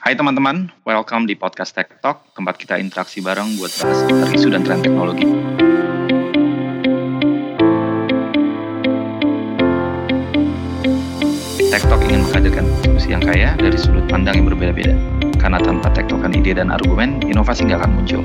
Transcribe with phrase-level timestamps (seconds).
[0.00, 4.48] Hai teman-teman, welcome di podcast Tech Talk, tempat kita interaksi bareng buat bahas seputar isu
[4.48, 5.28] dan tren teknologi.
[11.68, 15.19] Tech Talk ingin menghadirkan diskusi yang kaya dari sudut pandang yang berbeda-beda.
[15.40, 18.22] Karena tanpa tektokan ide dan argumen, inovasi nggak akan muncul.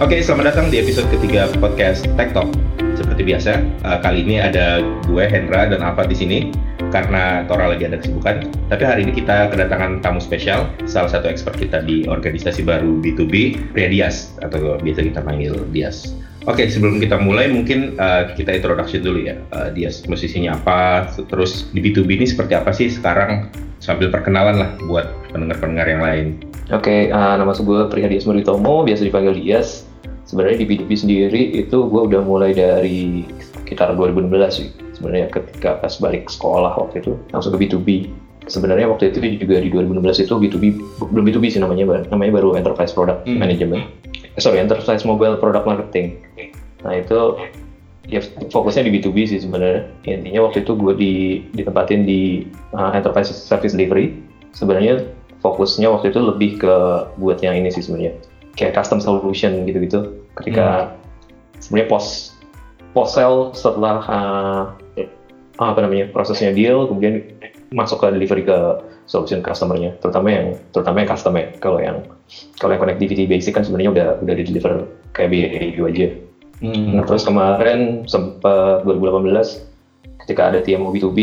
[0.00, 2.52] Oke, selamat datang di episode ketiga podcast Tech Talk.
[2.96, 6.38] Seperti biasa, uh, kali ini ada gue Hendra dan Alfa di sini
[6.92, 8.44] karena Tora lagi ada kesibukan.
[8.68, 13.56] Tapi hari ini kita kedatangan tamu spesial, salah satu expert kita di organisasi baru B2B,
[13.72, 16.12] Pria Dias atau biasa kita panggil Dias.
[16.48, 19.36] Oke, sebelum kita mulai mungkin uh, kita introduction dulu ya.
[19.52, 24.70] Uh, Dias musisinya apa, terus di B2B ini seperti apa sih sekarang sambil perkenalan lah
[24.88, 26.26] buat pendengar-pendengar yang lain.
[26.72, 29.90] Oke, uh, nama gue Pria Dias Muritomo, biasa dipanggil Dias
[30.30, 35.90] sebenarnya di B2B sendiri itu gue udah mulai dari sekitar 2016 sih sebenarnya ketika pas
[35.98, 37.88] balik sekolah waktu itu langsung ke B2B
[38.46, 40.64] sebenarnya waktu itu juga di 2016 itu B2B
[41.10, 43.42] belum B2B sih namanya namanya baru Enterprise Product hmm.
[43.42, 43.99] Management eh,
[44.38, 46.20] sorry Enterprise Mobile Product Marketing.
[46.86, 47.40] Nah itu
[48.10, 49.90] ya fokusnya di B2B sih sebenarnya.
[50.06, 51.14] Intinya waktu itu gue di
[51.54, 54.14] ditempatin di uh, Enterprise Service Delivery.
[54.54, 55.06] Sebenarnya
[55.40, 56.74] fokusnya waktu itu lebih ke
[57.16, 58.14] buat yang ini sih sebenarnya.
[58.54, 60.20] Kayak custom solution gitu-gitu.
[60.38, 61.62] Ketika hmm.
[61.62, 62.38] sebenarnya post
[62.92, 64.62] post sale setelah uh,
[65.60, 67.20] apa namanya prosesnya deal kemudian
[67.70, 68.58] masuk ke delivery ke
[69.06, 69.94] solution customernya.
[70.02, 72.02] Terutama yang terutama yang custom ya kalau yang
[72.58, 76.08] kalau yang connectivity basic kan sebenarnya udah udah di deliver kayak BAU aja.
[76.60, 76.92] Hmm.
[76.92, 79.32] nah terus kemarin sempat 2018
[80.28, 81.18] ketika ada TMO B2B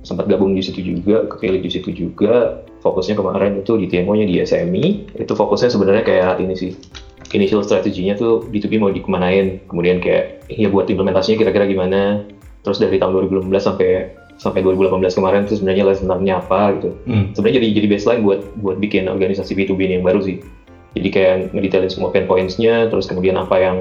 [0.00, 2.64] sempat gabung di situ juga kepilih di situ juga.
[2.78, 4.84] Fokusnya kemarin itu di TMO-nya di SME
[5.18, 6.72] itu fokusnya sebenarnya kayak ini sih.
[7.34, 12.24] Initial strateginya tuh B2B mau dikemanain, kemudian kayak ya buat implementasinya kira-kira gimana,
[12.64, 16.90] terus dari tahun 2015 sampai sampai 2018 kemarin itu sebenarnya lessonnya apa gitu.
[17.10, 17.34] Hmm.
[17.34, 20.38] Sebenarnya jadi jadi baseline buat buat bikin organisasi B2B ini yang baru sih.
[20.94, 23.76] Jadi kayak ngedetailin semua pain points-nya, terus kemudian apa yang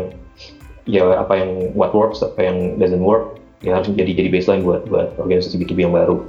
[0.90, 4.90] ya apa yang what works, apa yang doesn't work, ya harus jadi jadi baseline buat
[4.90, 6.26] buat organisasi B2B yang baru.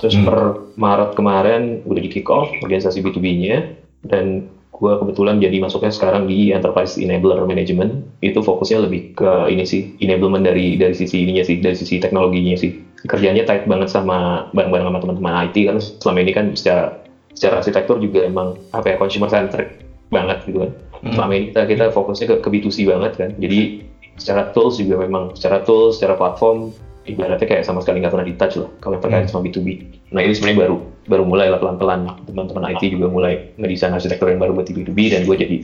[0.00, 0.24] Terus hmm.
[0.24, 0.38] per
[0.76, 3.76] Maret kemarin udah di kick off organisasi B2B-nya
[4.08, 9.64] dan gue kebetulan jadi masuknya sekarang di enterprise enabler management itu fokusnya lebih ke ini
[9.64, 12.76] sih enablement dari dari sisi ininya sih dari sisi teknologinya sih
[13.08, 17.00] kerjanya tight banget sama bareng-bareng sama teman-teman IT kan selama ini kan secara
[17.32, 19.80] secara arsitektur juga emang apa ya consumer centric
[20.12, 21.12] banget gitu kan hmm.
[21.16, 23.80] selama ini kita kita fokusnya ke, ke B2C banget kan jadi
[24.20, 26.72] secara tools juga memang secara tools secara platform
[27.06, 29.32] ibaratnya kayak sama sekali nggak pernah di touch lah kalau terkait hmm.
[29.32, 29.68] sama B2B.
[30.12, 34.42] Nah ini sebenarnya baru baru mulai lah pelan-pelan teman-teman IT juga mulai ngedesain arsitektur yang
[34.42, 35.56] baru buat B2B dan gue jadi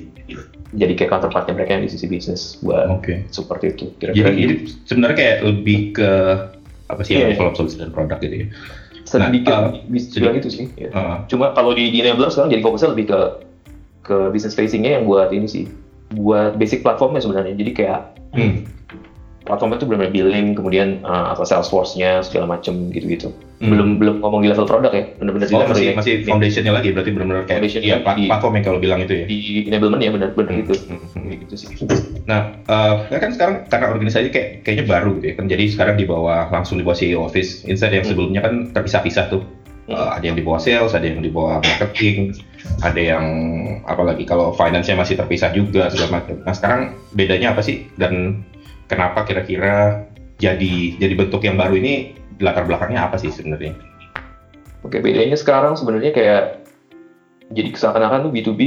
[0.72, 3.28] jadi kayak counterpartnya mereka yang di sisi bisnis buat okay.
[3.28, 3.92] seperti itu.
[4.00, 4.41] Kira-kira jadi, gitu.
[4.41, 4.54] jadi
[4.88, 6.10] sebenarnya kayak lebih ke
[6.88, 8.47] apa sih yeah, yang develop solusi dan produk gitu ya?
[9.04, 10.66] Sedikit nah, uh, bisa bilang itu sih.
[10.80, 10.88] Ya.
[10.94, 13.20] Uh, Cuma kalau di, di enabler sekarang jadi fokusnya lebih ke
[14.03, 15.64] ke business facingnya yang buat ini sih
[16.16, 17.53] buat basic platformnya sebenarnya.
[17.59, 18.00] Jadi kayak
[18.32, 18.81] hmm
[19.53, 23.29] platform itu benar-benar billing kemudian uh, apa Salesforce-nya segala macam gitu-gitu
[23.61, 23.69] hmm.
[23.69, 25.95] belum belum ngomong di level produk ya benar-benar oh, masih ya.
[26.01, 29.25] masih foundationnya lagi berarti benar-benar kayak Foundation iya, di, platform yang kalau bilang itu ya
[29.29, 30.61] di enablement ya benar-benar hmm.
[30.65, 31.01] gitu hmm.
[31.13, 31.33] hmm.
[31.45, 31.69] gitu sih
[32.25, 36.09] nah uh, kan sekarang karena organisasi kayak kayaknya baru gitu ya kan jadi sekarang di
[36.09, 38.13] bawah langsung di bawah CEO office instead yang hmm.
[38.17, 39.45] sebelumnya kan terpisah-pisah tuh.
[39.91, 42.39] Uh, ada yang di bawah sales, ada yang di bawah marketing,
[42.87, 43.27] ada yang
[43.83, 46.39] apalagi kalau finance-nya masih terpisah juga segala macam.
[46.47, 46.81] Nah sekarang
[47.19, 48.47] bedanya apa sih dan
[48.92, 50.04] kenapa kira-kira
[50.36, 52.12] jadi jadi bentuk yang baru ini
[52.44, 53.72] latar belakangnya apa sih sebenarnya?
[54.84, 56.44] Oke, bedanya sekarang sebenarnya kayak
[57.54, 58.60] jadi seakan-akan tuh B2B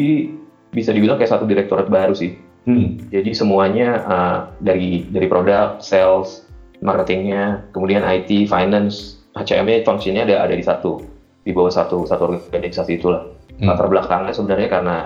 [0.71, 2.39] bisa dibilang kayak satu direktorat baru sih.
[2.65, 2.97] Hmm.
[3.13, 6.49] Jadi semuanya uh, dari dari produk, sales,
[6.81, 11.03] marketingnya, kemudian IT, finance, HCM-nya fungsinya ada ada di satu
[11.45, 13.29] di bawah satu satu organisasi itulah.
[13.61, 13.69] Hmm.
[13.69, 14.97] Latar belakangnya sebenarnya karena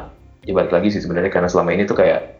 [0.47, 2.40] ya balik lagi sih sebenarnya karena selama ini tuh kayak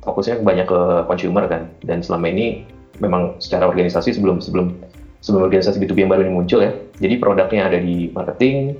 [0.00, 2.64] fokusnya banyak ke consumer kan dan selama ini
[3.00, 4.76] memang secara organisasi sebelum sebelum
[5.20, 8.76] sebelum organisasi B2B yang baru ini muncul ya jadi produknya ada di marketing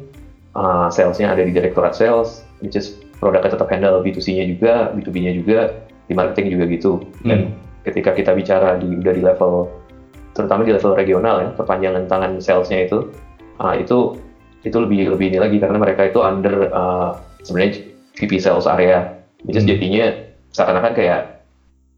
[0.56, 5.58] uh, salesnya ada di direktorat sales which is produknya tetap handle B2C-nya juga B2B-nya juga
[6.08, 7.84] di marketing juga gitu dan hmm.
[7.86, 9.68] ketika kita bicara di udah di level
[10.32, 13.12] terutama di level regional ya perpanjangan tangan salesnya itu
[13.60, 14.16] uh, itu
[14.64, 17.84] itu lebih lebih ini lagi karena mereka itu under uh, sebenarnya
[18.16, 19.76] VP sales area which is hmm.
[19.76, 21.20] jadinya seakan-akan kayak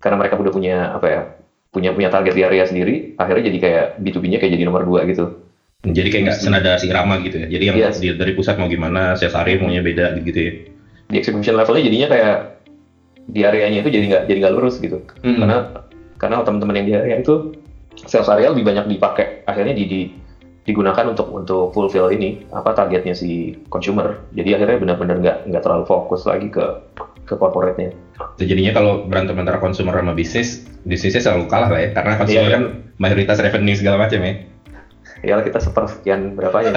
[0.03, 1.23] karena mereka udah punya apa ya
[1.73, 5.41] punya punya target di area sendiri akhirnya jadi kayak B2B-nya kayak jadi nomor dua gitu
[5.83, 7.99] jadi kayak nggak senada si Rama gitu ya jadi yang yes.
[7.99, 10.53] Dari pusat mau gimana area maunya beda gitu ya
[11.13, 12.37] di execution levelnya jadinya kayak
[13.23, 15.39] di areanya itu jadi nggak jadi nggak lurus gitu hmm.
[15.39, 15.59] karena
[16.21, 17.35] karena teman-teman yang di area itu
[18.07, 20.01] sales area lebih banyak dipakai akhirnya di, di
[20.63, 24.23] digunakan untuk untuk fulfill ini apa targetnya si consumer.
[24.31, 26.63] Jadi akhirnya benar-benar nggak nggak terlalu fokus lagi ke
[27.33, 27.91] ke corporate-nya.
[28.37, 32.55] Jadinya kalau berantem antara consumer sama bisnis, bisnisnya selalu kalah lah ya, karena consumer Iya.
[32.55, 32.63] kan
[32.97, 34.33] mayoritas revenue segala macam ya.
[35.23, 36.73] Ya kita sepersekian berapa ya?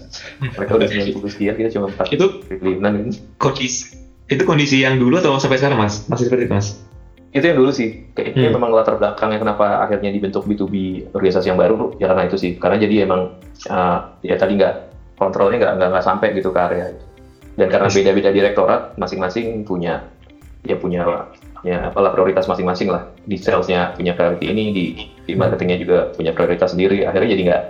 [0.56, 3.10] Mereka udah 90 sekian, kita cuma 4 Itu triliunan ini.
[3.36, 3.94] kondisi
[4.28, 6.68] itu kondisi yang dulu atau sampai sekarang mas masih seperti itu mas
[7.28, 8.08] Itu yang dulu sih.
[8.12, 8.56] Kayaknya Hmm.
[8.56, 10.74] memang latar belakangnya kenapa akhirnya dibentuk B2B
[11.12, 12.52] organisasi yang baru ya karena itu sih.
[12.54, 14.74] Karena jadi emang uh, ya tadi nggak
[15.16, 17.04] kontrolnya nggak nggak nggak sampai gitu ke area itu.
[17.58, 20.06] Dan karena beda-beda direktorat, masing-masing punya
[20.62, 21.26] ya punya
[21.66, 23.10] ya apalah prioritas masing-masing lah.
[23.26, 24.84] Di salesnya punya priority ini, di
[25.26, 27.02] di marketingnya juga punya prioritas sendiri.
[27.02, 27.62] Akhirnya jadi nggak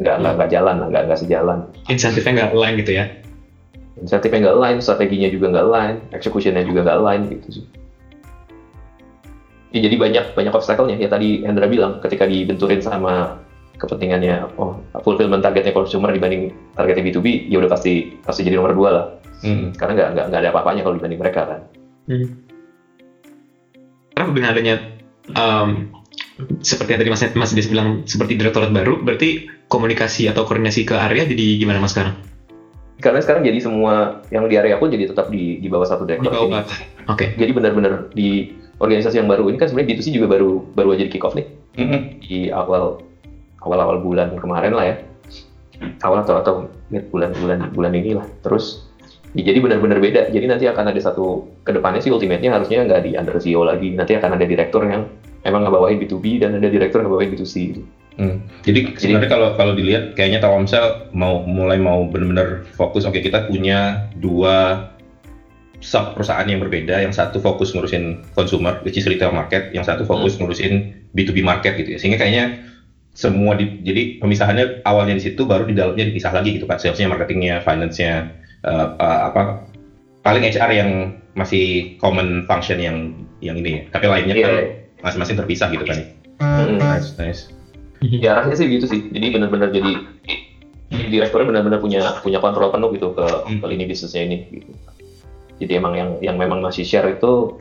[0.00, 1.58] nggak nggak nggak jalan nggak nggak sejalan.
[1.88, 3.04] insentifnya nggak lain gitu ya
[4.00, 7.64] Insentifnya nggak align, strateginya juga nggak align, executionnya juga nggak align gitu sih.
[9.76, 10.96] Ya, jadi banyak banyak obstacle-nya.
[10.96, 13.36] Ya tadi Hendra bilang ketika dibenturin sama
[13.80, 18.90] kepentingannya oh fulfillment targetnya consumer dibanding targetnya B2B ya udah pasti pasti jadi nomor dua
[18.92, 19.06] lah
[19.40, 19.72] Hmm.
[19.72, 21.60] karena nggak nggak nggak ada apa-apanya kalau dibanding mereka kan?
[24.12, 24.74] Karena dengan adanya
[25.32, 25.68] um,
[26.60, 30.96] seperti yang tadi mas mas Des bilang seperti direktorat baru berarti komunikasi atau koordinasi ke
[30.96, 32.16] area jadi gimana mas sekarang?
[33.00, 36.16] Karena sekarang jadi semua yang di area pun jadi tetap di di bawah satu di
[36.16, 37.08] direktur bawah ini.
[37.08, 37.26] oke.
[37.40, 41.12] Jadi benar-benar di organisasi yang baru ini kan sebenarnya B2C juga baru baru aja di
[41.12, 41.48] kick off nih.
[41.70, 42.18] Mm-mm.
[42.18, 42.98] di awal
[43.64, 44.96] awal-awal bulan kemarin lah ya.
[46.04, 46.54] Awal atau atau
[46.92, 48.26] mid bulan-bulan bulan inilah.
[48.44, 48.89] Terus
[49.36, 50.22] ya, jadi benar-benar beda.
[50.30, 53.94] Jadi nanti akan ada satu ke depannya sih ultimate-nya harusnya nggak di under CEO lagi.
[53.94, 55.06] Nanti akan ada direktur yang
[55.46, 57.82] emang ngebawain B2B dan ada direktur yang ngebawain B2C gitu.
[58.18, 58.42] Hmm.
[58.66, 63.06] Jadi sebenarnya kalau kalau dilihat kayaknya Telkomsel mau mulai mau benar-benar fokus.
[63.06, 64.88] Oke kita punya dua
[65.80, 67.00] sub perusahaan yang berbeda.
[67.00, 69.72] Yang satu fokus ngurusin consumer which is retail market.
[69.72, 71.98] Yang satu fokus ngurusin B2B market gitu ya.
[72.02, 72.60] Sehingga kayaknya
[73.10, 76.76] semua di, jadi pemisahannya awalnya di situ baru di dalamnya dipisah lagi gitu kan.
[76.78, 78.30] Salesnya marketingnya finance-nya
[78.64, 79.60] eh, apa
[80.20, 80.90] paling HR yang
[81.32, 84.44] masih common function yang yang ini ya tapi lainnya Iya.
[84.44, 84.52] kan
[85.00, 86.06] masing-masing terpisah gitu kan ya.
[86.40, 86.76] Hmm.
[86.76, 87.46] nice nice
[88.02, 90.00] ya arahnya sih gitu sih jadi benar-benar jadi
[90.90, 93.26] direkturnya benar-benar punya punya kontrol penuh gitu ke,
[93.60, 94.72] ke lini bisnisnya ini gitu.
[95.62, 97.52] jadi emang yang yang memang masih share itu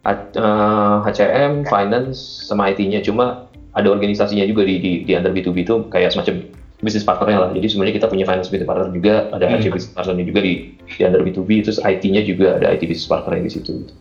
[0.00, 3.36] H- eh, HCM, finance, sama IT-nya cuma
[3.76, 6.40] ada organisasinya juga di di, di under B2B itu kayak semacam
[6.80, 9.60] bisnis partnernya lah jadi sebenarnya kita punya finance business partner juga ada Hmm.
[9.60, 13.44] HC business partnernya juga di di under B2B terus IT-nya juga ada IT business partnernya
[13.46, 13.94] di situ gitu.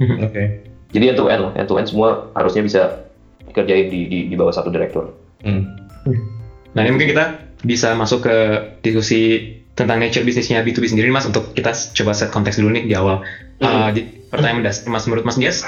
[0.00, 0.42] oke
[0.92, 2.82] jadi end to end lah end to end semua harusnya bisa
[3.46, 5.12] dikerjain di, di, di bawah satu direktur
[5.44, 5.78] Hmm.
[6.74, 7.24] Nah ini mungkin kita
[7.62, 8.36] bisa masuk ke
[8.82, 12.94] diskusi tentang nature bisnisnya B2B sendiri mas untuk kita coba set konteks dulu nih di
[12.96, 13.20] awal.
[13.60, 15.62] Uh, jadi pertanyaan dasar mas menurut mas Dias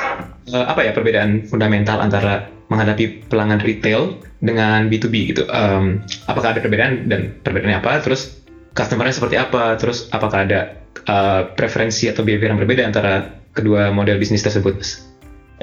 [0.53, 5.43] uh, apa ya perbedaan fundamental antara menghadapi pelanggan retail dengan B2B gitu?
[5.49, 8.05] Um, apakah ada perbedaan dan perbedaannya apa?
[8.05, 8.45] Terus
[8.77, 9.75] customernya seperti apa?
[9.81, 10.79] Terus apakah ada
[11.09, 14.79] uh, preferensi atau behavior yang berbeda antara kedua model bisnis tersebut?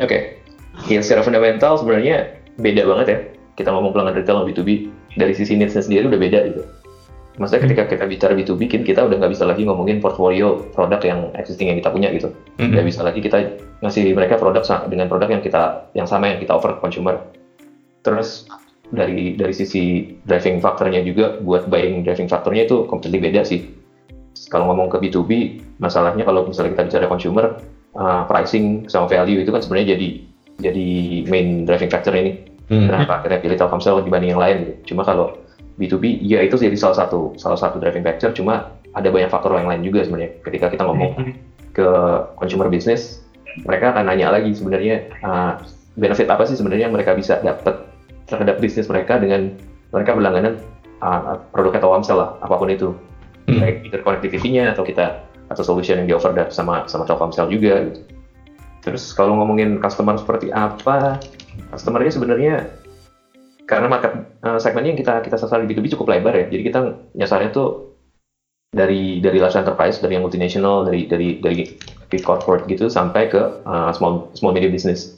[0.02, 0.44] Oke,
[0.92, 3.20] ya secara fundamental sebenarnya beda banget ya.
[3.56, 4.70] Kita ngomong pelanggan retail sama B2B,
[5.16, 6.62] dari sisi needs sendiri udah beda gitu.
[7.36, 11.20] Maksudnya ketika kita bicara B2B, kan kita udah nggak bisa lagi ngomongin portfolio produk yang
[11.36, 12.32] existing yang kita punya gitu.
[12.60, 12.72] Mhm.
[12.72, 13.38] Nggak bisa lagi kita
[13.84, 17.20] ngasih mereka produk dengan produk yang kita yang sama yang kita offer ke consumer.
[18.08, 18.48] Terus
[18.94, 23.68] dari dari sisi driving factornya juga buat buying driving factornya itu completely beda sih.
[24.48, 25.32] Kalau ngomong ke B2B,
[25.82, 27.46] masalahnya kalau misalnya kita bicara consumer,
[27.98, 30.08] uh, pricing sama value itu kan sebenarnya jadi
[30.62, 30.88] jadi
[31.28, 32.46] main driving factor ini.
[32.66, 32.90] Hmm.
[32.90, 34.74] Kenapa akhirnya pilih Telkomsel dibanding yang lain gitu.
[34.94, 35.38] Cuma kalau
[35.76, 38.32] B2B, ya itu jadi salah satu salah satu driving factor.
[38.32, 40.40] Cuma ada banyak faktor yang lain juga sebenarnya.
[40.40, 41.36] Ketika kita ngomong
[41.76, 41.88] ke
[42.40, 43.20] consumer business,
[43.68, 45.60] mereka akan nanya lagi sebenarnya uh,
[46.00, 47.88] benefit apa sih sebenarnya yang mereka bisa dapat
[48.28, 49.52] terhadap bisnis mereka dengan
[49.92, 50.60] mereka berlangganan
[51.04, 52.96] uh, produknya Telkomsel lah, apa pun itu.
[53.46, 53.62] Hmm.
[53.62, 57.92] Baik itu connectivity-nya atau kita atau solution yang di offer da- sama sama Telkomsel juga
[57.92, 58.02] gitu.
[58.86, 61.18] Terus kalau ngomongin customer seperti apa,
[61.74, 62.56] customernya sebenarnya
[63.66, 64.14] karena market
[64.46, 66.46] uh, segmennya yang kita kita sasar di B2B cukup lebar ya.
[66.46, 66.80] Jadi kita
[67.18, 67.98] nyasarnya tuh
[68.70, 71.66] dari dari large enterprise, dari yang multinational, dari dari dari
[72.08, 75.18] big corporate gitu sampai ke uh, small small medium business.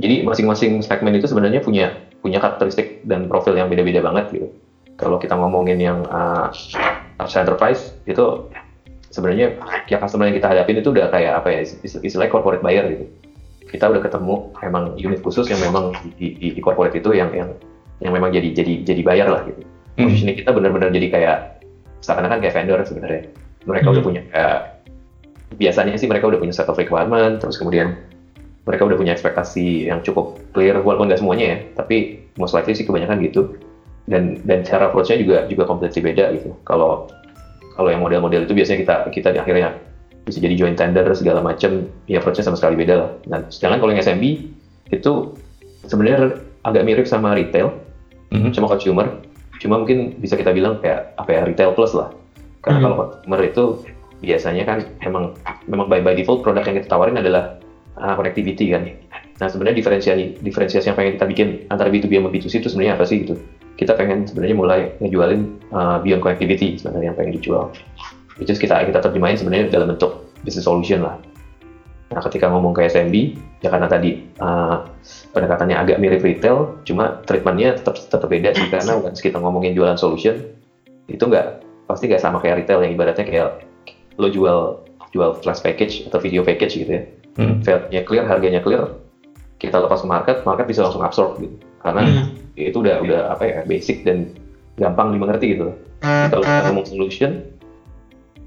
[0.00, 4.48] Jadi masing-masing segmen itu sebenarnya punya punya karakteristik dan profil yang beda-beda banget gitu.
[4.96, 6.48] Kalau kita ngomongin yang uh,
[7.20, 8.48] large enterprise itu
[9.12, 9.52] sebenarnya
[9.84, 13.04] ya customer yang kita hadapin itu udah kayak apa ya is- istilahnya corporate buyer gitu.
[13.68, 17.52] Kita udah ketemu emang unit khusus yang memang di, di, di corporate itu yang yang
[18.02, 19.62] yang memang jadi jadi jadi bayar lah gitu.
[19.98, 20.10] Hmm.
[20.10, 21.38] Positioning kita benar-benar jadi kayak
[22.02, 23.22] seakan-akan kayak vendor sebenarnya.
[23.62, 24.08] Mereka udah Hmm.
[24.10, 24.58] punya kayak
[25.56, 27.94] biasanya sih mereka udah punya set of requirement, terus kemudian
[28.66, 32.86] mereka udah punya ekspektasi yang cukup clear, walaupun nggak semuanya ya, tapi most likely sih
[32.86, 33.56] kebanyakan gitu.
[34.10, 36.58] dan dan cara approach-nya juga juga completely beda gitu.
[36.66, 37.06] Kalau
[37.78, 39.78] kalau yang model-model itu biasanya kita kita di akhirnya
[40.26, 43.10] bisa jadi joint tender segala macam, ya approach-nya sama sekali beda lah.
[43.30, 44.24] Nah, sedangkan kalau yang SMB
[44.90, 45.12] itu
[45.86, 46.34] sebenarnya
[46.66, 47.78] agak mirip sama retail,
[48.32, 48.50] Mhm.
[48.56, 49.06] cuma consumer,
[49.60, 52.08] cuma mungkin bisa kita bilang kayak apa ya retail plus lah.
[52.64, 52.84] Karena Mhm.
[52.88, 53.64] kalau consumer itu
[54.22, 55.34] biasanya kan memang
[55.66, 57.58] memang by by default produk yang kita tawarin adalah
[57.98, 58.88] uh, connectivity kan.
[59.42, 63.04] Nah sebenarnya diferensiasi diferensiasi yang pengen kita bikin antara B2B sama B2C itu sebenarnya apa
[63.04, 63.34] sih gitu?
[63.74, 65.42] Kita pengen sebenarnya mulai ngejualin
[65.74, 67.64] uh, beyond connectivity sebenarnya yang pengen dijual.
[68.38, 71.18] Itu kita kita terjemahin sebenarnya dalam bentuk business solution lah.
[72.12, 73.14] Nah ketika ngomong ke SMB
[73.64, 74.84] ya karena tadi uh,
[75.32, 78.68] pendekatannya agak mirip retail, cuma treatmentnya tetap tetap beda sih.
[78.74, 80.44] Karena once kita ngomongin jualan solution
[81.08, 83.48] itu nggak pasti nggak sama kayak retail yang ibaratnya kayak
[84.20, 84.76] lo jual
[85.12, 87.04] jual flash package atau video package gitu ya.
[87.32, 87.64] Hmm.
[87.64, 88.92] value-nya clear harganya clear
[89.56, 91.56] kita lepas ke market market bisa langsung absorb gitu.
[91.80, 92.28] Karena Hmm.
[92.60, 94.28] itu udah udah apa ya basic dan
[94.76, 95.72] gampang dimengerti gitu.
[96.04, 97.40] Kalau kita ngomong solution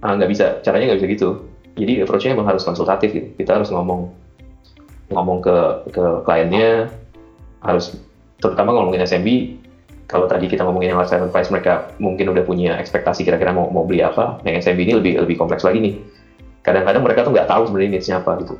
[0.05, 0.61] ah, nggak bisa.
[0.61, 1.29] Caranya nggak bisa gitu
[1.75, 3.27] jadi approach-nya emang harus konsultatif gitu.
[3.35, 4.11] Kita harus ngomong
[5.11, 5.57] ngomong ke
[5.93, 6.89] ke kliennya
[7.61, 7.93] harus
[8.41, 9.27] terutama ngomongin SMB
[10.05, 13.85] kalau tadi kita ngomongin yang lifestyle price mereka mungkin udah punya ekspektasi kira-kira mau mau
[13.85, 15.93] beli apa yang SMB ini lebih lebih kompleks lagi nih.
[16.61, 18.55] Kadang-kadang mereka tuh nggak tahu sebenarnya needs-nya apa gitu.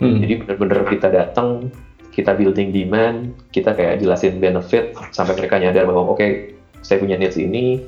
[0.00, 0.16] Hmm.
[0.16, 1.68] jadi bener-bener kita datang,
[2.16, 7.36] kita building demand, kita kayak jelasin benefit sampai mereka nyadar bahwa oke saya punya needs
[7.36, 7.84] ini,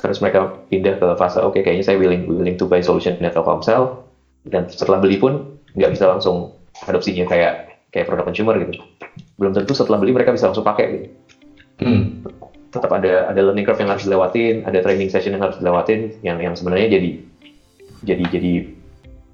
[0.00, 4.08] terus mereka pindah ke fase oke kayaknya saya willing willing to buy solution in Telkomsel
[4.48, 6.56] dan setelah beli pun nggak bisa langsung
[6.88, 8.80] adopsinya kayak kayak produk consumer gitu.
[9.36, 11.06] Belum tentu setelah beli mereka bisa langsung pakai gitu.
[11.84, 12.24] Hmm.
[12.70, 16.38] Tetap ada ada learning curve yang harus dilewatin, ada training session yang harus dilewatin yang
[16.38, 17.10] yang sebenarnya jadi
[18.06, 18.52] jadi jadi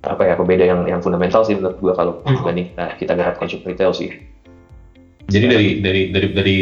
[0.06, 3.70] apa ya pembeda yang yang fundamental sih menurut gua kalau dibanding nah, kita garap consumer
[3.70, 4.10] retail sih.
[5.26, 6.56] Jadi dari dari dari dari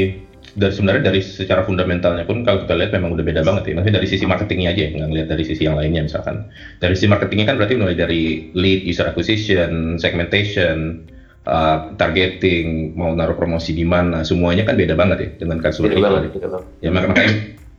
[0.52, 3.72] dari sebenarnya dari secara fundamentalnya pun kalau kita lihat memang udah beda banget ya.
[3.80, 6.44] Maksudnya dari sisi marketingnya aja, ya, nggak ngelihat dari sisi yang lainnya misalkan.
[6.78, 11.00] Dari sisi marketingnya kan berarti mulai dari lead, user acquisition, segmentation,
[11.48, 16.30] uh, targeting, mau naruh promosi di mana, semuanya kan beda banget ya dengan Beda banget,
[16.36, 16.66] beda banget.
[16.84, 17.30] Ya mak- makanya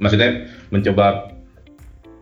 [0.01, 0.29] maksudnya
[0.73, 1.31] mencoba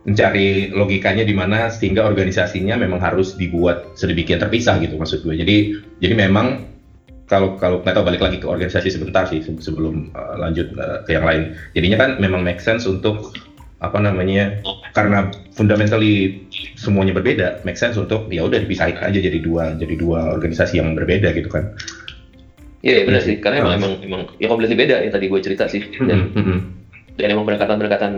[0.04, 5.34] mencari logikanya di mana sehingga organisasinya memang harus dibuat sedemikian terpisah gitu maksud gue.
[5.40, 5.56] Jadi
[6.04, 6.73] jadi memang
[7.24, 11.00] kalau kalau nggak tahu balik lagi ke organisasi sebentar sih se- sebelum uh, lanjut uh,
[11.04, 11.48] ke yang lain.
[11.72, 13.32] Jadinya kan memang make sense untuk
[13.82, 14.54] apa namanya
[14.96, 16.32] karena fundamentally
[16.78, 20.92] semuanya berbeda, make sense untuk ya udah dipisahin aja jadi dua jadi dua organisasi yang
[20.96, 21.68] berbeda gitu kan.
[22.84, 23.36] Iya, iya benar Iya sih.
[23.40, 25.80] Karena emang, emang emang ya completely beda yang tadi gue cerita sih.
[26.04, 26.58] Dan Mhm, mhm.
[27.16, 28.12] dan emang pendekatan-pendekatan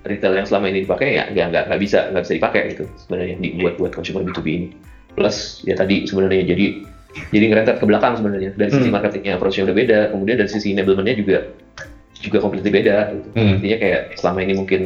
[0.00, 3.36] retail yang selama ini dipakai ya nggak nggak nggak bisa nggak bisa dipakai gitu sebenarnya
[3.38, 4.66] dibuat buat consumer B2B ini.
[5.14, 6.74] Plus ya tadi sebenarnya jadi
[7.30, 8.94] jadi ngerempet ke belakang sebenarnya dari sisi Hmm.
[8.98, 11.36] marketingnya approach-nya udah beda, kemudian dari sisi enablement-nya juga
[12.20, 13.10] juga completely beda.
[13.10, 13.28] Gitu.
[13.34, 13.56] Hmm.
[13.58, 14.80] Intinya kayak selama ini mungkin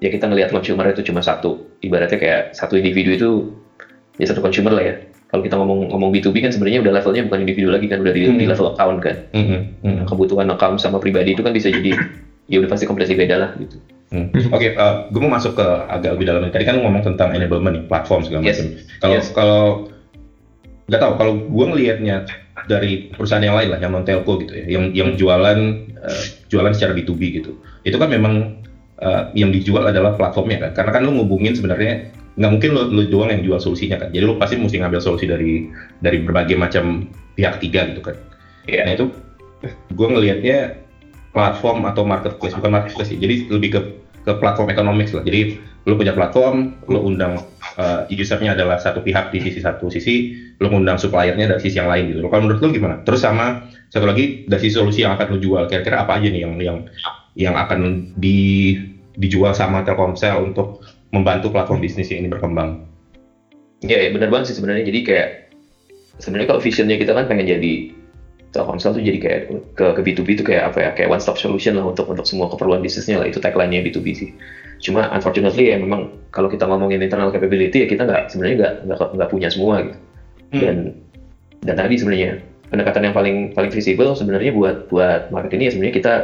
[0.00, 3.28] ya kita ngelihat consumer itu cuma satu, ibaratnya kayak satu individu itu
[4.18, 4.94] ya satu consumer lah ya.
[5.30, 8.26] Kalau kita ngomong ngomong B2B kan sebenarnya udah levelnya bukan individu lagi kan udah di,
[8.26, 8.50] di Hmm.
[8.50, 9.14] level account kan.
[9.30, 10.02] Mhm, mhm.
[10.10, 11.94] Kebutuhan account sama pribadi itu kan bisa jadi
[12.50, 13.78] ya udah pasti completely beda lah gitu.
[14.10, 14.26] Hmm.
[14.50, 16.42] Oke, gue mau masuk ke agak lebih dalam.
[16.50, 18.58] Tadi kan ngomong tentang enablement nih, platform segala Yes.
[18.58, 18.66] macam.
[18.98, 19.26] Kalau Yes.
[19.30, 19.62] kalau
[20.90, 22.26] nggak tahu, kalau gue ngelihatnya
[22.66, 26.74] dari perusahaan yang lain lah, yang non telco gitu ya, yang yang jualan eh, jualan
[26.74, 27.54] secara B2B gitu.
[27.86, 28.58] Itu kan memang
[28.98, 30.70] eh, yang dijual adalah platformnya kan.
[30.74, 34.10] Karena kan lu ngubungin sebenarnya nggak mungkin lu, lu doang yang jual solusinya kan.
[34.10, 35.62] Jadi lu pasti mesti ngambil solusi dari
[36.02, 37.06] dari berbagai macam
[37.38, 38.18] pihak ketiga gitu kan.
[38.66, 38.82] Iya.
[38.82, 39.06] Nah itu
[39.94, 40.74] gue ngelihatnya
[41.30, 43.18] platform atau marketplace bukan marketplace sih.
[43.22, 43.80] Jadi lebih ke
[44.24, 45.24] ke platform economics lah.
[45.24, 45.56] Jadi
[45.88, 47.40] lu punya platform, lu undang
[47.80, 51.88] uh, usernya adalah satu pihak di sisi satu sisi, lu undang suppliernya dari sisi yang
[51.88, 52.20] lain gitu.
[52.28, 53.00] Kalau menurut lu gimana?
[53.02, 56.44] Terus sama satu lagi dari sisi solusi yang akan lu jual, kira-kira apa aja nih
[56.44, 56.78] yang yang
[57.34, 58.76] yang akan di
[59.16, 62.84] dijual sama Telkomsel untuk membantu platform bisnis ini berkembang?
[63.80, 64.84] Iya, ya, benar banget sih sebenarnya.
[64.84, 65.28] Jadi kayak
[66.20, 67.72] sebenarnya kalau visionnya kita kan pengen jadi
[68.50, 69.40] Telkomsel tuh jadi kayak
[69.78, 72.50] ke, ke B2B itu kayak apa ya kayak one stop solution lah untuk untuk semua
[72.50, 74.30] keperluan bisnisnya lah itu tagline-nya B2B sih.
[74.82, 79.30] Cuma unfortunately ya memang kalau kita ngomongin internal capability ya kita nggak sebenarnya nggak nggak
[79.30, 79.98] punya semua gitu.
[80.58, 80.76] Dan
[81.62, 82.42] dan tadi sebenarnya
[82.74, 86.14] pendekatan yang paling paling visible sebenarnya buat buat market ini ya sebenarnya kita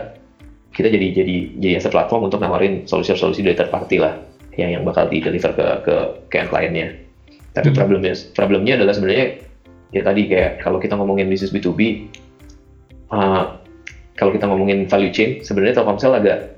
[0.75, 4.19] kita jadi jadi jadi as a platform untuk nawarin solusi-solusi dari third party lah
[4.59, 5.95] yang yang bakal di deliver ke ke
[6.27, 6.91] ke end client-nya.
[7.55, 7.77] Tapi Hmm.
[7.79, 9.46] problemnya problemnya adalah sebenarnya
[9.95, 12.07] ya tadi kayak kalau kita ngomongin bisnis B2B
[13.13, 13.59] uh,
[14.17, 16.57] kalau kita ngomongin value chain sebenarnya Telkomsel agak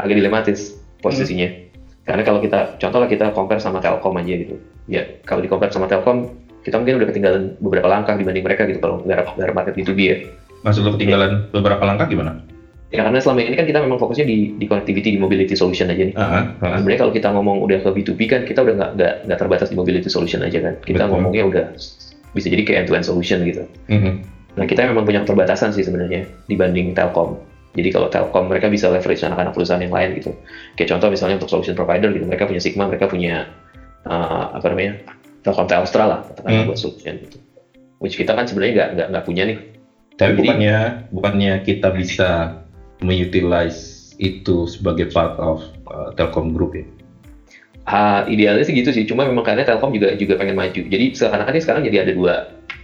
[0.00, 1.48] agak dilematis posisinya.
[2.04, 4.56] Karena kalau kita contoh lah kita compare sama Telkom aja gitu.
[4.88, 6.28] Ya kalau di compare sama Telkom
[6.60, 10.16] kita mungkin udah ketinggalan beberapa langkah dibanding mereka gitu kalau garap garap market B2B ya.
[10.60, 12.36] Maksud lu ketinggalan beberapa langkah gimana?
[12.90, 16.10] Ya karena selama ini kan kita memang fokusnya di, di connectivity, di mobility solution aja
[16.10, 16.14] nih.
[16.18, 16.82] Ah, ah.
[16.82, 19.78] Sebenarnya kalau kita ngomong udah ke B2B kan kita udah nggak nggak nggak terbatas di
[19.78, 20.74] mobility solution aja kan.
[20.82, 21.12] Kita Betul.
[21.14, 21.64] ngomongnya udah
[22.32, 23.64] bisa jadi kayak end-to-end solution gitu.
[23.90, 24.12] Mhm.
[24.58, 27.38] Nah kita memang punya keterbatasan sih sebenarnya dibanding Telkom.
[27.70, 30.34] Jadi kalau Telkom mereka bisa leverage anak-anak perusahaan yang lain gitu.
[30.74, 33.46] Kayak contoh misalnya untuk solution provider gitu, mereka punya Sigma, mereka punya
[34.10, 34.98] uh, apa namanya
[35.46, 36.68] Telkom Telstra lah, katakanlah Hmm.
[36.74, 37.38] buat solution gitu.
[38.02, 39.58] Which kita kan sebenarnya nggak nggak nggak punya nih.
[40.18, 40.76] Tapi Jadi- bukannya
[41.14, 42.28] bukannya kita bisa
[43.00, 46.84] mengutilize itu sebagai part of uh, Telkom Group ya?
[47.88, 50.80] Ah, idealnya sih gitu sih, cuma memang karena Telkom juga juga pengen maju.
[50.84, 52.34] Jadi seakan-akan ini sekarang jadi ada dua,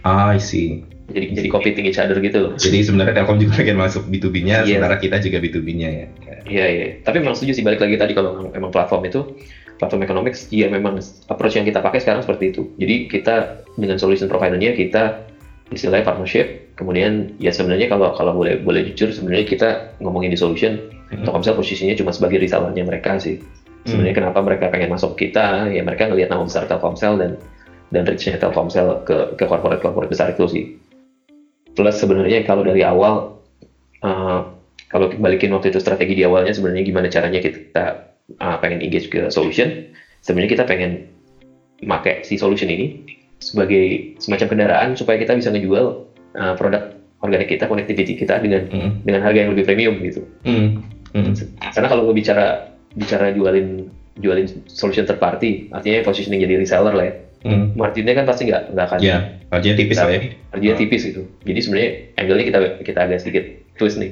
[0.01, 0.81] Ah, I see.
[1.07, 2.51] jadi jadi competing each other gitu loh.
[2.57, 4.81] Jadi sebenarnya Telkom juga pengen masuk B2B-nya, Iya.
[4.81, 6.05] sementara kita juga B2B-nya ya.
[6.49, 6.87] Iya iya.
[6.99, 9.23] Tapi memang setuju sih balik lagi tadi kalau memang- memang platform itu
[9.77, 10.97] platform economics, iya memang
[11.29, 12.65] approach yang kita pakai sekarang seperti itu.
[12.75, 15.23] Jadi kita dengan solution providernya kita
[15.71, 16.67] istilahnya partnership.
[16.75, 19.69] Kemudian ya sebenarnya kalau kalau boleh boleh jujur sebenarnya kita
[20.01, 20.81] ngomongin di solution,
[21.13, 21.23] Mhm.
[21.23, 23.39] Telkomsel posisinya cuma sebagai resellernya mereka sih.
[23.87, 25.71] Sebenarnya kenapa mereka pengen masuk kita?
[25.71, 27.31] Ya mereka ngelihat nama besar Telkomsel dan
[27.87, 30.65] dan reach-nya Telkomsel ke ke corporate corporate besar itu sih.
[31.71, 33.39] Plus sebenarnya kalau dari awal
[34.03, 34.39] uh,
[34.91, 37.85] kalau balikin waktu itu strategi di awalnya sebenarnya gimana caranya kita
[38.39, 39.87] uh, pengen engage ke solution
[40.23, 41.07] sebenarnya kita pengen
[41.83, 43.03] pakai si solution ini
[43.37, 45.85] sebagai semacam kendaraan supaya kita bisa ngejual
[46.39, 49.05] uh, produk organik kita connectivity kita dengan Mhm.
[49.05, 50.67] dengan harga yang lebih premium gitu Mhm.
[51.13, 51.33] Mhm.
[51.75, 53.85] karena kalau bicara bicara jualin
[54.17, 57.77] jualin solution third party artinya positioning jadi reseller lah ya Mhm.
[57.77, 60.19] marginnya kan pasti nggak nggak akan Ya, marginnya tipis lah ya.
[60.49, 63.43] marginnya tipis gitu jadi sebenarnya angle-nya kita kita agak sedikit
[63.77, 64.09] twist nih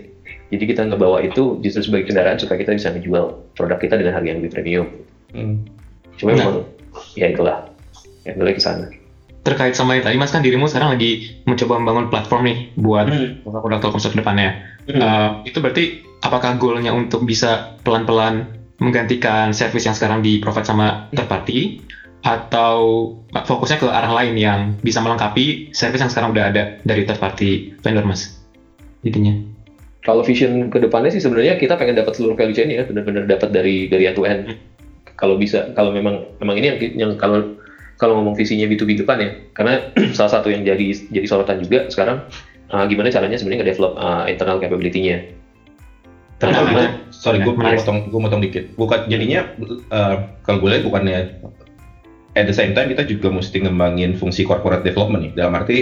[0.54, 4.30] jadi kita ngebawa itu justru sebagai kendaraan supaya kita bisa ngejual produk kita dengan harga
[4.30, 4.86] yang lebih premium
[5.34, 5.56] Mhm.
[6.16, 6.38] cuma Nah.
[6.38, 6.56] memang
[7.18, 7.66] ya itulah
[8.24, 8.86] angle-nya ke sana
[9.42, 13.42] terkait sama yang tadi mas kan dirimu sekarang lagi mencoba membangun platform nih buat Hmm.
[13.44, 14.58] produk Telkomsel ke depannya.
[14.88, 15.84] Eh, itu berarti
[16.18, 21.60] apakah goalnya untuk bisa pelan-pelan menggantikan service yang sekarang di provide sama third party
[22.26, 27.22] atau fokusnya ke arah lain yang bisa melengkapi service yang sekarang udah ada dari third
[27.22, 28.42] party vendor mas?
[29.06, 29.54] Intinya.
[30.06, 33.50] kalau vision ke depannya sih sebenarnya kita pengen dapat seluruh value chain ya benar-benar dapat
[33.50, 34.54] dari dari end to end.
[35.18, 37.58] Kalau bisa kalau memang memang ini yang, yang kalau
[37.98, 39.30] kalau ngomong visinya B2B depan ya.
[39.58, 42.22] Karena salah satu yang jadi jadi sorotan juga sekarang
[42.70, 45.26] uh, gimana caranya sebenarnya nge-develop uh, internal capability-nya
[47.10, 47.82] Sorry, gue menarik.
[47.82, 48.64] motong, gue motong dikit.
[48.78, 49.50] Bukan jadinya
[49.90, 51.34] uh, kalau gue lihat bukannya
[52.36, 55.34] at the same time kita juga mesti ngembangin fungsi corporate development nih.
[55.34, 55.78] Dalam arti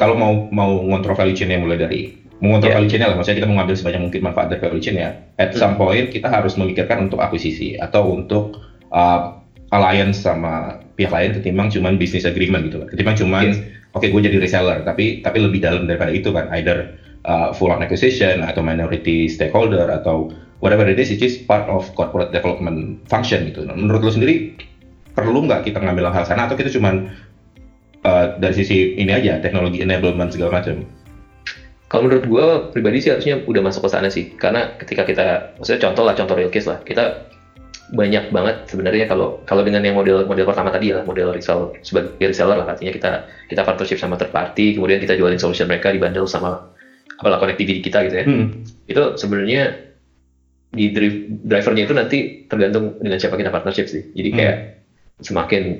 [0.00, 2.78] kalau mau mau ngontrol value chain yang mulai dari mengontrol Yeah.
[2.80, 5.10] value chain lah, maksudnya kita mengambil sebanyak mungkin manfaat dari value chain ya.
[5.38, 8.56] At some point kita harus memikirkan untuk akuisisi atau untuk
[8.90, 9.30] uh,
[9.70, 12.88] alliance sama pihak lain ketimbang cuman business agreement gitu kan.
[12.90, 13.58] Ketimbang cuman Yes.
[13.94, 16.88] oke gue jadi reseller tapi tapi lebih dalam daripada itu kan either
[17.26, 20.30] uh, full on acquisition atau minority stakeholder atau
[20.62, 23.66] whatever it is it is part of corporate development function gitu.
[23.66, 24.54] Nah, menurut lo sendiri
[25.12, 27.10] perlu nggak kita ngambil hal sana atau kita cuman
[28.06, 30.86] uh, dari sisi ini aja teknologi enablement segala macam?
[31.92, 35.80] Kalau menurut gue pribadi sih harusnya udah masuk ke sana sih, karena ketika kita, maksudnya
[35.84, 37.28] contoh lah, contoh real case lah, kita
[37.92, 42.16] banyak banget sebenarnya kalau kalau dengan yang model model pertama tadi lah, model resell sebagai
[42.16, 46.00] reseller lah, artinya kita kita partnership sama third party, kemudian kita jualin solution mereka di
[46.00, 46.64] bundle sama
[47.22, 48.24] apalah connectivity kita gitu ya.
[48.26, 48.50] Hmm.
[48.90, 49.78] Itu sebenarnya
[50.72, 52.18] di dri- drivernya itu nanti
[52.50, 54.02] tergantung dengan siapa kita partnership sih.
[54.10, 54.56] Jadi kayak
[55.22, 55.78] semakin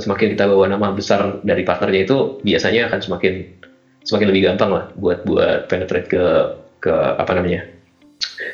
[0.00, 3.34] semakin kita bawa nama besar dari partnernya itu biasanya akan semakin
[4.06, 6.22] semakin lebih gampang lah buat buat penetrate ke
[6.80, 7.68] ke apa namanya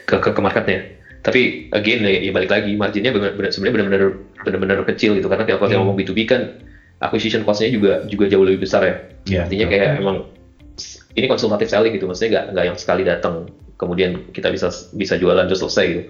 [0.08, 0.80] ke ke, ke marketnya.
[1.22, 4.02] Tapi again ya, ya balik lagi marginnya sebenarnya benar-benar
[4.42, 5.82] benar-benar kecil gitu karena kalau kita Hmm.
[5.84, 6.40] ngomong B2B kan
[7.04, 8.96] acquisition cost-nya juga juga jauh lebih besar ya.
[9.28, 9.76] Ya, Artinya betul.
[9.76, 10.16] kayak emang
[11.16, 13.48] ini konsultatif selling gitu, maksudnya nggak nggak yang sekali datang
[13.80, 16.02] kemudian kita bisa bisa jualan terus selesai gitu.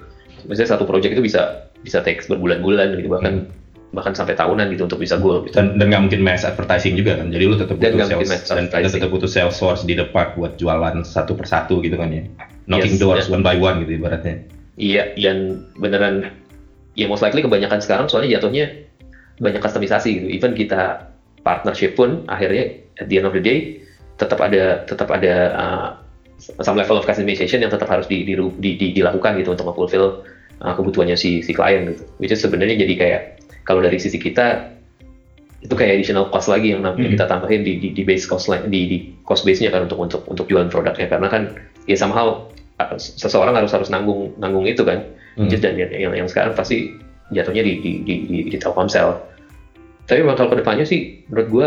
[0.51, 3.47] Maksudnya satu project itu bisa bisa take berbulan-bulan gitu bahkan
[3.95, 5.55] bahkan sampai tahunan gitu untuk bisa goal gitu.
[5.57, 9.11] dan dan nggak mungkin mass advertising juga kan jadi lu tetap butuh sales dan, tetap
[9.15, 12.27] butuh sales force di depan buat jualan satu persatu gitu kan ya
[12.67, 14.43] knocking Yes, doors dan- one by one gitu ibaratnya
[14.77, 16.37] Iya dan beneran
[16.99, 18.77] ya most likely kebanyakan sekarang soalnya jatuhnya
[19.41, 20.27] banyak kustomisasi gitu.
[20.29, 21.09] Even kita
[21.41, 23.81] partnership pun akhirnya at the end of the day
[24.17, 25.89] tetap ada tetap ada uh,
[26.41, 30.21] some level of customization yang tetap harus di, di, di- di- dilakukan gitu untuk memfulfill
[30.61, 32.03] uh, kebutuhannya si si klien gitu.
[32.21, 33.21] Which is sebenarnya jadi kayak
[33.65, 34.69] kalau dari sisi kita
[35.65, 37.15] itu kayak additional cost lagi yang namanya Hmm.
[37.17, 40.23] kita tambahin di, di, di base cost line di, di cost base-nya kan untuk untuk
[40.29, 41.49] untuk jualan produknya karena kan
[41.89, 42.45] ya somehow
[42.79, 45.03] uh, seseorang harus harus nanggung nanggung itu kan
[45.37, 45.53] Hmm.
[45.53, 46.89] dan yang, yang, yang sekarang pasti
[47.29, 49.21] jatuhnya di di di, di, di Telkomsel
[50.09, 51.67] tapi kalau ke depannya sih menurut gua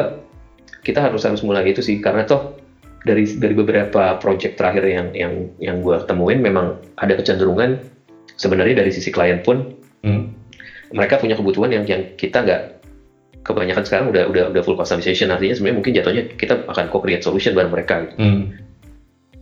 [0.89, 2.57] kita harus harus mulai itu sih karena toh
[3.05, 7.77] dari dari beberapa project terakhir yang yang yang gue temuin memang ada kecenderungan
[8.35, 10.31] sebenarnya dari sisi klien pun Hmm.
[10.95, 12.61] mereka punya kebutuhan yang yang kita nggak
[13.43, 17.51] kebanyakan sekarang udah udah udah full customization artinya sebenarnya mungkin jatuhnya kita akan co-create solution
[17.51, 18.15] bareng mereka gitu.
[18.15, 18.47] Hmm.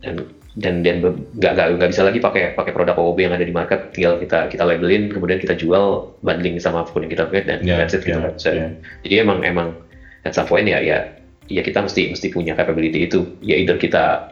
[0.02, 0.14] dan
[0.58, 0.96] dan dan
[1.38, 4.50] nggak nggak nggak bisa lagi pakai pakai produk OOB yang ada di market tinggal kita
[4.50, 7.94] kita labelin kemudian kita jual bundling sama apa pun yang kita pakai dan Ya, that's
[7.94, 8.34] it gitu ya, kan.
[8.34, 8.74] So, ya.
[9.06, 9.78] jadi emang emang
[10.26, 11.06] at some point ya ya
[11.48, 13.24] ya kita mesti mesti punya capability itu.
[13.40, 14.28] Ya either kita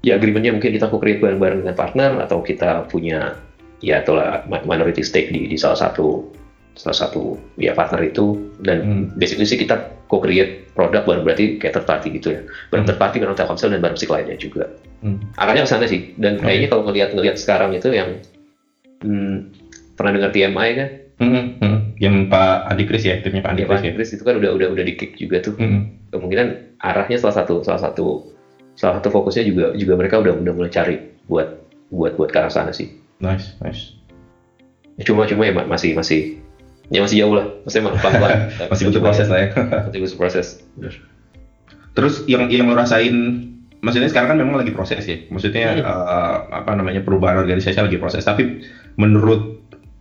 [0.00, 3.36] ya agreementnya mungkin kita co-create bareng-bareng dengan partner atau kita punya
[3.84, 6.24] ya itulah mi- minority stake di, di salah satu
[6.76, 8.36] salah satu ya partner itu.
[8.60, 9.04] Dan Hmm.
[9.20, 12.40] basically sih kita co-create produk baru berarti kayak third party gitu ya.
[12.72, 14.64] Bareng third party bareng Telkomsel dan bareng si kliennya juga.
[15.00, 15.16] Hmm.
[15.40, 16.12] arahnya ke sana sih.
[16.16, 16.48] Dan Oke.
[16.48, 18.20] kayaknya kalau ngelihat ngelihat sekarang itu yang
[19.04, 19.48] hmm,
[19.96, 20.88] pernah dengar TMI kan
[21.20, 21.60] Hmm.
[21.60, 21.78] Hmm.
[22.00, 24.16] Yang Pak Andi Kris ya, timnya Pak Andi ya, Kris ya.
[24.16, 25.84] Itu kan udah udah udah di kick juga tuh Hmm.
[26.10, 28.24] kemungkinan arahnya salah satu salah satu
[28.74, 30.96] salah satu fokusnya juga juga mereka udah udah mulai cari
[31.28, 31.52] buat
[31.92, 32.88] buat buat ke arah sana sih
[33.20, 33.92] Nice, nice.
[35.04, 36.32] cuma cuma ya ma- masih masih
[36.88, 38.38] ya masih jauh lah masih pelan pelan
[38.72, 39.48] Masih butuh proses lah ya.
[39.86, 40.46] masih butuh proses
[41.90, 43.44] Terus yang yang lo rasain,
[43.82, 45.18] maksudnya sekarang kan memang lagi proses ya.
[45.26, 45.84] Maksudnya Hmm.
[45.84, 48.22] eh, apa namanya perubahan organisasi lagi proses.
[48.22, 48.62] Tapi
[48.94, 49.59] menurut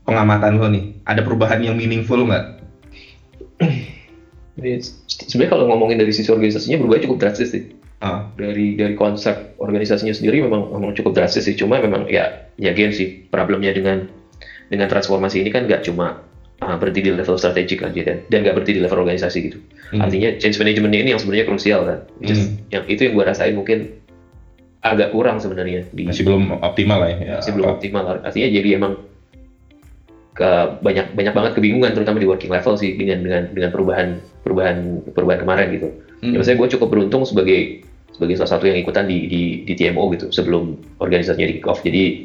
[0.09, 2.43] pengamatan lo nih, ada perubahan yang meaningful nggak?
[4.57, 4.69] Jadi,
[5.29, 7.63] sebenarnya kalau ngomongin dari sisi organisasinya berubah cukup drastis sih
[7.99, 12.71] Ah, dari dari konsep organisasinya sendiri memang memang cukup drastis sih cuma memang ya ya
[12.71, 14.07] again sih problemnya dengan
[14.71, 16.15] dengan transformasi ini kan nggak cuma
[16.63, 19.59] uh, berhenti di level strategik aja kan dan nggak berhenti di level organisasi gitu
[19.91, 19.99] Hmm.
[19.99, 22.71] artinya change management ini yang sebenarnya krusial kan is- Hmm.
[22.71, 23.91] yang itu yang gue rasain mungkin
[24.79, 27.17] agak kurang sebenarnya di masih belum optimal lah ya.
[27.19, 28.93] Ya, masih belum apa- optimal artinya jadi emang
[30.39, 30.49] ke
[30.79, 34.15] banyak banyak banget kebingungan terutama di working level sih dengan dengan dengan perubahan
[34.47, 36.35] perubahan perubahan kemarin gitu Hmm.
[36.35, 37.79] Ya, maksudnya gue cukup beruntung sebagai
[38.11, 41.79] sebagai salah satu yang ikutan di di, di TMO gitu sebelum organisasinya di kick off.
[41.79, 42.19] Jadi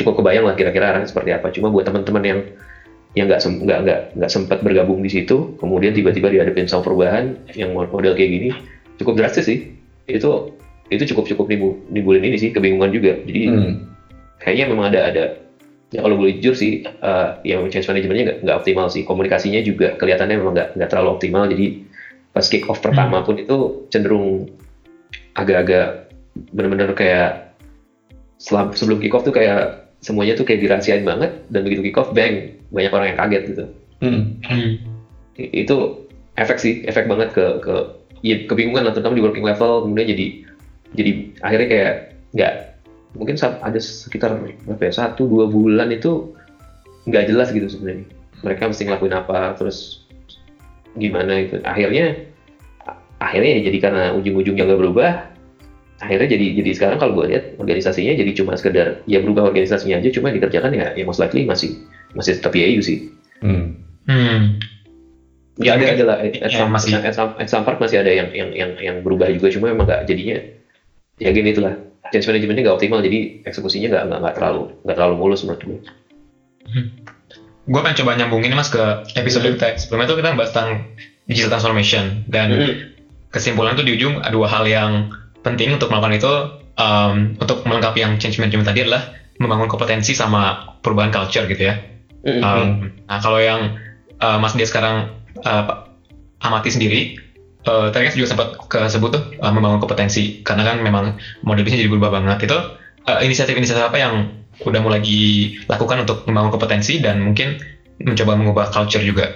[0.00, 1.52] cukup kebayang lah kira-kira arahnya seperti apa.
[1.52, 2.38] Cuma buat teman-teman yang
[3.12, 7.76] yang nggak nggak nggak nggak sempat bergabung di situ, kemudian tiba-tiba dihadapin sama perubahan yang
[7.76, 8.48] mod- model kayak gini,
[8.96, 9.60] cukup drastis sih.
[10.08, 10.48] Itu
[10.88, 13.12] itu cukup cukup nimbul, nimbulin ini sih kebingungan juga.
[13.28, 13.72] Jadi Hmm.
[14.40, 15.22] kayaknya memang ada ada
[15.94, 19.06] ya kalau boleh jujur sih eh, yang change manajemennya nggak optimal sih.
[19.06, 21.46] Komunikasinya juga kelihatannya memang nggak nggak terlalu optimal.
[21.46, 21.78] Jadi
[22.34, 24.50] pas kick off pertama pun itu cenderung
[25.38, 26.04] agak-agak
[26.52, 27.48] bener-bener kayak
[28.36, 31.38] selam- sebelum kick off tuh kayak semuanya tuh kayak dirahasiain banget.
[31.48, 33.64] Dan begitu kick off bang banyak orang yang kaget gitu.
[34.02, 34.36] Hmm.
[35.40, 35.76] I- itu
[36.36, 37.74] efek sih efek banget ke ke
[38.20, 39.86] ya kebingungan lah terutama di working level.
[39.86, 40.26] Kemudian jadi
[40.92, 41.92] jadi akhirnya kayak
[42.36, 42.52] nggak
[43.16, 44.36] mungkin ada sekitar
[44.68, 46.28] berapa ya satu dua bulan itu
[47.08, 48.06] nggak jelas gitu sebenarnya
[48.44, 50.04] mereka mesti ngelakuin apa terus
[50.96, 52.16] gimana itu akhirnya
[53.20, 55.10] akhirnya ya jadi karena ujung-ujungnya nggak berubah
[56.04, 60.12] akhirnya jadi jadi sekarang kalau gue lihat organisasinya jadi cuma sekedar ya berubah organisasinya aja
[60.12, 61.72] cuma dikerjakan ya ya most likely masih
[62.12, 63.00] masih tetap YU sih
[63.44, 63.76] Hmm.
[64.08, 64.56] Hmm.
[65.60, 66.16] Ya ada ada lah.
[66.20, 68.96] At, ya, some, masih- at, some, at some part masih ada yang yang yang yang
[69.04, 70.40] berubah juga cuma memang nggak jadinya
[71.20, 71.80] ya gini itulah
[72.12, 75.78] change manajemennya nggak optimal jadi eksekusinya nggak nggak terlalu nggak terlalu mulus menurut gue.
[77.66, 78.82] Gue pengen coba nyambungin mas ke
[79.18, 80.70] episode kita sebelumnya tuh kita bahas tentang
[81.26, 82.54] digital transformation dan
[83.34, 85.10] kesimpulan tuh di ujung ada dua hal yang
[85.42, 86.32] penting untuk melakukan itu
[86.78, 91.76] um, untuk melengkapi yang change management tadi adalah membangun kompetensi sama perubahan culture gitu ya.
[92.26, 92.42] Mm-mm.
[92.42, 92.68] Um,
[93.06, 93.78] nah kalau yang
[94.22, 95.12] uh, Mas dia sekarang
[95.44, 95.86] uh,
[96.40, 97.18] amati sendiri,
[97.66, 101.82] uh, tadi kan juga sempat kesebut tuh uh, membangun kompetensi karena kan memang model bisnis
[101.84, 102.48] jadi berubah banget.
[102.48, 102.56] Itu
[103.06, 104.14] uh, inisiatif-inisiatif apa yang
[104.64, 107.60] udah mulai dilakukan untuk membangun kompetensi dan mungkin
[108.00, 109.28] mencoba mengubah culture juga.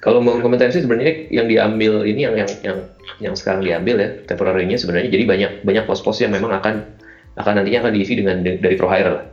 [0.00, 2.78] Kalau mau kompetensi sebenarnya yang diambil ini yang yang yang
[3.20, 6.88] yang sekarang diambil ya temporary-nya sebenarnya jadi banyak banyak pos-pos yang memang akan
[7.36, 9.24] akan nantinya akan diisi dengan dari pro hire lah.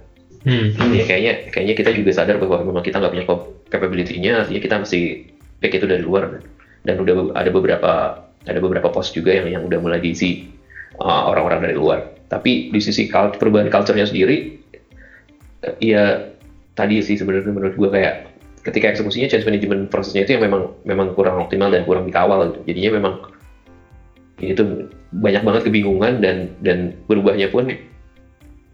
[0.43, 0.75] Hmm.
[0.91, 4.75] Ya kayaknya kayaknya kita juga sadar bahwa memang kita nggak punya cap- capability-nya, artinya kita
[4.83, 4.99] mesti
[5.63, 6.39] pick itu dari luar.
[6.87, 7.91] Dan udah ada beberapa
[8.47, 10.47] ada beberapa pos juga yang yang udah mulai diisi
[11.03, 11.99] uh, orang-orang dari luar.
[12.31, 14.55] Tapi di sisi cult- perubahan culture-nya sendiri,
[15.67, 16.23] eh, ya
[16.79, 18.31] tadi sih sebenarnya menurut gua kayak
[18.63, 22.59] ketika eksekusinya change management prosesnya itu yang memang memang kurang optimal dan kurang dikawal gitu.
[22.71, 23.13] Jadinya memang
[24.37, 27.73] itu banyak banget kebingungan dan dan berubahnya pun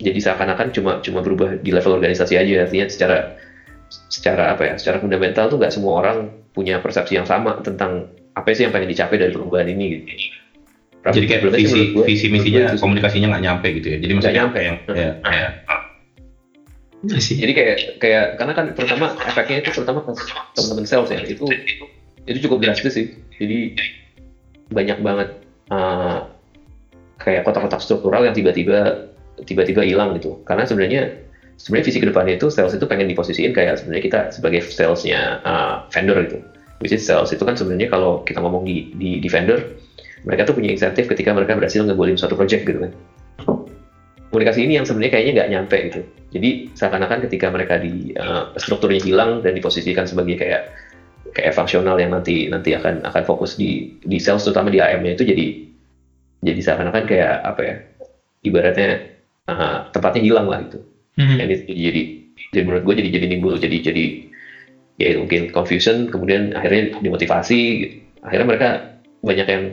[0.04, 3.18] jadi seakan-akan cuma cuma berubah di level organisasi aja artinya secara
[4.10, 6.18] secara apa ya secara fundamental tuh nggak semua orang
[6.54, 10.06] punya persepsi yang sama tentang apa sih yang pengen dicapai dari perubahan ini gitu.
[11.04, 12.80] Jadi kayak visi gua- visi misinya sih.
[12.80, 13.98] komunikasinya nggak nyampe gitu ya.
[14.00, 14.60] Jadi maksudnya nyampe.
[14.64, 15.48] yang ya, ya.
[17.12, 17.36] I see.
[17.36, 20.16] Jadi kayak kayak karena kan terutama efeknya itu terutama ke
[20.56, 21.44] teman-teman sales ya itu
[22.24, 23.06] itu cukup drastis sih.
[23.36, 23.76] Jadi
[24.72, 25.28] banyak banget
[25.68, 26.24] uh,
[27.20, 29.04] kayak kotak-kotak struktural yang tiba-tiba
[29.44, 31.12] tiba-tiba hilang gitu karena sebenarnya
[31.58, 35.74] sebenarnya visi ke depannya itu sales itu pengen diposisiin kayak sebenarnya kita sebagai salesnya uh,
[35.94, 36.38] vendor gitu.
[36.82, 39.62] Which is sales itu kan sebenarnya kalau kita ngomong di, di, di vendor
[40.24, 42.92] mereka tuh punya insentif ketika mereka berhasil ngebolin suatu project gitu kan.
[44.34, 46.02] Komunikasi ini yang sebenarnya kayaknya nggak nyampe gitu.
[46.34, 50.74] Jadi seakan-akan ketika mereka di uh, strukturnya hilang dan diposisikan sebagai kayak
[51.34, 55.26] kayak fungsional yang nanti nanti akan akan fokus di di sales terutama di AM-nya itu
[55.26, 55.46] jadi
[56.46, 57.76] jadi seakan-akan kayak apa ya
[58.46, 58.90] ibaratnya
[59.50, 60.84] uh, tempatnya hilang lah gitu
[61.18, 62.02] Dan itu jadi
[62.54, 64.06] jadi menurut gue jadi jadi nimbul jadi jadi
[65.02, 67.96] ya mungkin confusion kemudian akhirnya dimotivasi gitu.
[68.22, 68.68] akhirnya mereka
[69.26, 69.64] banyak yang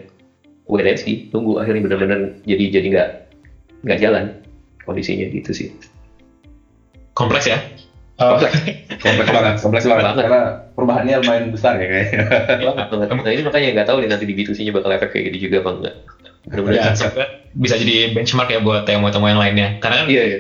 [0.65, 3.09] wait and see tunggu akhirnya benar-benar jadi jadi nggak
[3.85, 4.25] nggak jalan
[4.85, 5.69] kondisinya gitu sih.
[7.13, 7.61] Kompleks ya.
[8.21, 8.53] kompleks.
[9.01, 10.05] Kompleks banget kompleks banget.
[10.05, 10.23] Banget.
[10.29, 10.43] karena
[10.77, 12.21] perubahannya lumayan besar ya kayaknya
[12.69, 13.07] banget banget.
[13.17, 15.71] Nah ini makanya nggak tahu nih nanti di B2C-nya bakal efek kayak gitu juga apa
[15.73, 15.95] enggak
[16.49, 16.85] benar-benar Ya,
[17.53, 19.69] bisa jadi benchmark ya buat TMO-TMO yang lainnya.
[19.81, 20.39] Karena kan iya iya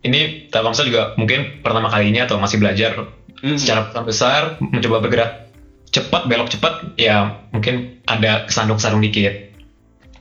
[0.00, 5.50] ini Telkomsel juga mungkin pertama kalinya atau masih belajar secara besar besar mencoba bergerak
[5.90, 9.50] cepat belok cepat ya mungkin ada kesandung-kesandung dikit.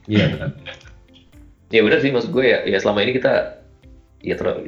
[0.09, 0.49] Iya benar.
[1.75, 3.61] ya benar sih maksud gue ya ya selama ini kita
[4.25, 4.65] ya terus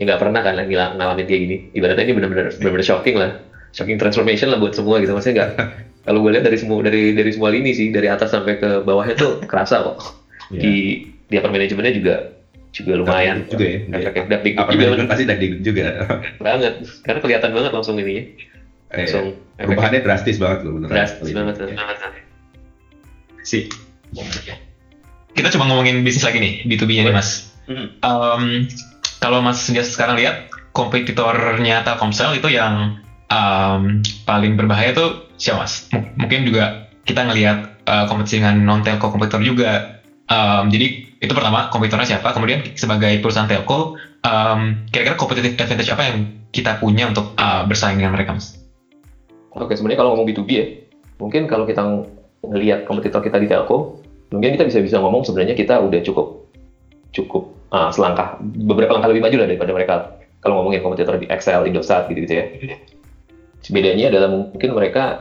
[0.00, 1.56] ya nggak pernah kan lagi ng- ngalamin kayak gini.
[1.76, 3.30] Ibaratnya ini benar-benar benar-benar shocking lah.
[3.70, 5.50] Shocking transformation lah buat semua gitu maksudnya nggak
[6.08, 9.14] kalau gue lihat dari semua dari dari semua lini sih dari atas sampai ke bawahnya
[9.14, 9.98] tuh kerasa kok.
[10.50, 10.60] Iya.
[10.66, 10.74] di
[11.30, 12.14] di upper manajemennya juga
[12.70, 13.42] juga lumayan.
[13.46, 13.78] juga ya.
[13.90, 14.84] Efeknya dapik apa juga.
[15.60, 15.86] juga.
[16.46, 16.72] Banget.
[17.02, 18.30] Karena kelihatan banget langsung ini
[18.90, 20.94] Eh, langsung perubahannya drastis banget loh beneran.
[20.98, 21.54] Drastis banget
[23.46, 23.64] sih
[25.34, 27.46] kita coba ngomongin bisnis lagi nih B2B-nya nih mas.
[27.70, 27.86] Hmm.
[29.22, 32.98] Kalau mas Jas sekarang lihat kompetitornya Telkomsel itu yang
[33.30, 35.86] em, paling berbahaya tuh siapa mas?
[35.94, 40.02] M- mungkin juga kita ngelihat eh, kompetisi dengan non telco kompetitor juga.
[40.26, 43.92] Em, jadi itu pertama kompetitornya siapa kemudian sebagai perusahaan telco
[44.24, 46.16] em, kira-kira competitive advantage apa yang
[46.50, 48.56] kita punya untuk eh, bersaing dengan mereka mas
[49.50, 50.66] Oke, sebenarnya kalau ngomong B2B ya,
[51.18, 52.06] mungkin kalau kita ng-
[52.46, 53.98] ngelihat kompetitor kita di telco,
[54.30, 56.38] mungkin kita bisa bisa ngomong sebenarnya kita udah cukup
[57.10, 57.42] cukup
[57.74, 59.94] ah, selangkah beberapa langkah lebih maju lah daripada mereka.
[60.38, 62.44] Kalau ngomongin kompetitor di Excel, Indosat gitu gitu ya.
[63.68, 65.20] Bedanya adalah mungkin mereka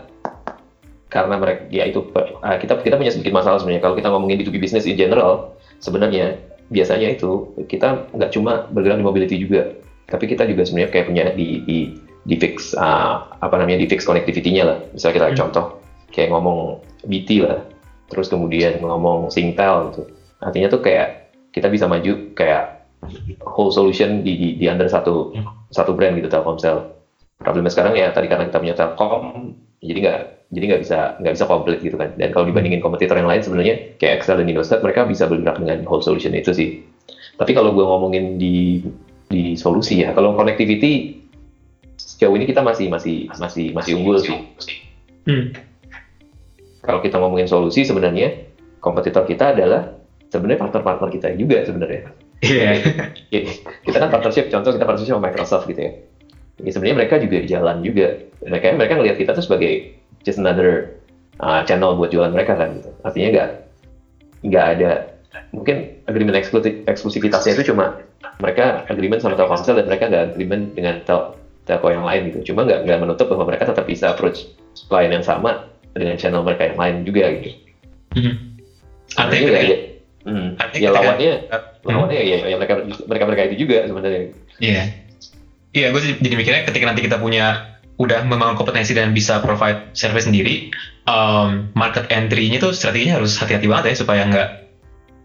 [1.10, 2.06] karena mereka ya itu
[2.46, 5.50] ah, kita kita punya sedikit masalah sebenarnya kalau kita ngomongin B2B business in general
[5.80, 6.40] sebenarnya
[6.70, 9.74] biasanya itu kita nggak cuma bergerak di mobility juga
[10.10, 11.80] tapi kita juga sebenarnya kayak punya di di
[12.26, 14.78] di fix ah, apa namanya di fix connectivity-nya lah.
[14.92, 15.40] Misalnya kita Hmm.
[15.46, 15.66] contoh
[16.10, 17.62] kayak ngomong BT lah
[18.10, 20.02] terus kemudian ngomong Singtel gitu.
[20.42, 22.82] Artinya tuh kayak kita bisa maju kayak
[23.46, 25.30] whole solution di di, di under satu
[25.70, 26.90] satu brand gitu Telkomsel.
[27.40, 31.46] Problemnya sekarang ya tadi karena kita punya Telkom jadi nggak jadi nggak bisa nggak bisa
[31.46, 32.10] komplit gitu kan.
[32.18, 35.86] Dan kalau dibandingin kompetitor yang lain sebenarnya kayak Excel dan Indosat mereka bisa bergerak dengan
[35.86, 36.82] whole solution itu sih.
[37.38, 38.82] Tapi kalau gue ngomongin di
[39.30, 41.22] di solusi ya kalau connectivity
[42.02, 44.34] sejauh ini kita masih masih masih masih unggul sih.
[45.30, 45.54] Hmm.
[46.82, 48.50] kalau kita ngomongin solusi sebenarnya
[48.82, 49.94] kompetitor kita adalah
[50.34, 52.10] sebenarnya partner-partner kita juga sebenarnya.
[52.40, 52.72] Iya.
[53.30, 53.40] Ya,
[53.86, 55.92] kita kan partnership contoh kita partnership sama Microsoft gitu ya.
[56.60, 58.08] Ya sebenarnya mereka juga jalan juga.
[58.42, 60.92] Mereka mereka ngelihat kita tuh sebagai just another
[61.40, 63.48] uh, channel buat jualan mereka kan gitu artinya nggak
[64.46, 64.92] nggak ada
[65.54, 67.94] mungkin agreement eksklusif eksklusivitasnya itu cuma
[68.42, 71.32] mereka agreement sama Telkomsel dan mereka nggak agreement dengan tel
[71.68, 74.50] telco yang lain gitu cuma nggak nggak menutup bahwa mereka tetap bisa approach
[74.90, 75.62] klien yang sama
[75.94, 77.50] dengan channel mereka yang lain juga gitu
[78.10, 78.34] Mhm.
[79.14, 79.78] Artinya Sebenarnya ketika- ya,
[80.26, 80.50] hmm,
[80.82, 81.62] ya lawannya Hmm.
[81.86, 82.74] lawannya ya, ya mereka
[83.06, 84.22] mereka mereka itu juga sebenarnya
[84.58, 84.82] Iya.
[85.70, 87.69] Iya, gue jadi mikirnya ketika nanti kita punya
[88.00, 90.72] udah membangun kompetensi dan bisa provide service sendiri,
[91.04, 94.50] um, market entry-nya tuh strateginya harus hati-hati banget ya supaya nggak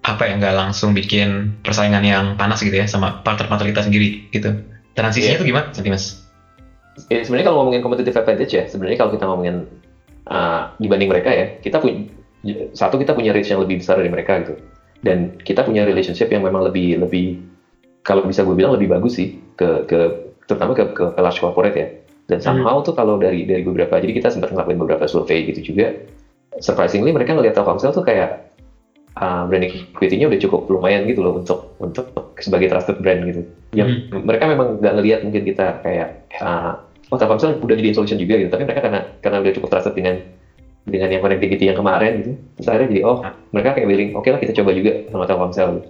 [0.04, 4.58] apa ya nggak langsung bikin persaingan yang panas gitu ya sama partner-partner kita sendiri gitu.
[4.98, 5.40] Transisinya Iya.
[5.40, 6.18] tuh gimana nanti mas?
[7.10, 9.66] Ya, sebenarnya kalau ngomongin competitive advantage ya, sebenarnya kalau kita ngomongin
[10.30, 12.06] uh, dibanding mereka ya, kita punya
[12.76, 14.54] satu kita punya reach yang lebih besar dari mereka gitu,
[15.02, 17.38] dan kita punya relationship yang memang lebih lebih
[18.06, 19.98] kalau bisa gue bilang lebih bagus sih ke ke
[20.44, 21.88] terutama ke, ke, ke large corporate ya.
[22.24, 25.92] Dan somehow tuh kalau dari dari beberapa, jadi kita sempat ngelakuin beberapa survei gitu juga,
[26.56, 28.48] surprisingly mereka ngelihat Telkomsel tuh kayak
[29.20, 32.08] uh, brand equity-nya udah cukup lumayan gitu loh untuk untuk
[32.40, 33.44] sebagai trusted brand gitu.
[33.76, 36.80] Yang mereka memang nggak ngelihat mungkin kita kayak uh,
[37.12, 40.24] oh Telkomsel udah jadi solution juga gitu, tapi mereka karena karena udah cukup trusted dengan
[40.88, 43.20] dengan yang connectivity yang kemarin gitu, terus akhirnya jadi oh
[43.52, 45.68] mereka kayak willing, oke lah kita coba juga sama Telkomsel.
[45.76, 45.88] Gitu.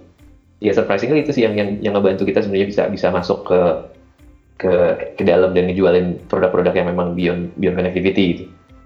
[0.63, 3.59] Ya surprisingly itu sih yang yang yang ngebantu kita sebenarnya bisa bisa masuk ke
[4.55, 8.43] ke ke dalam dan ngejualin produk-produk yang memang beyond beyond connectivity gitu.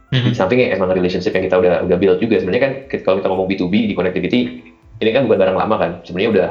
[0.09, 0.33] Di Mhm.
[0.33, 2.41] samping yang emang relationship yang kita udah udah build juga.
[2.41, 2.71] Sebenarnya kan
[3.05, 4.49] kalau kita ngomong B2B di connectivity
[4.99, 5.91] ini kan bukan barang lama kan.
[6.01, 6.49] Sebenarnya udah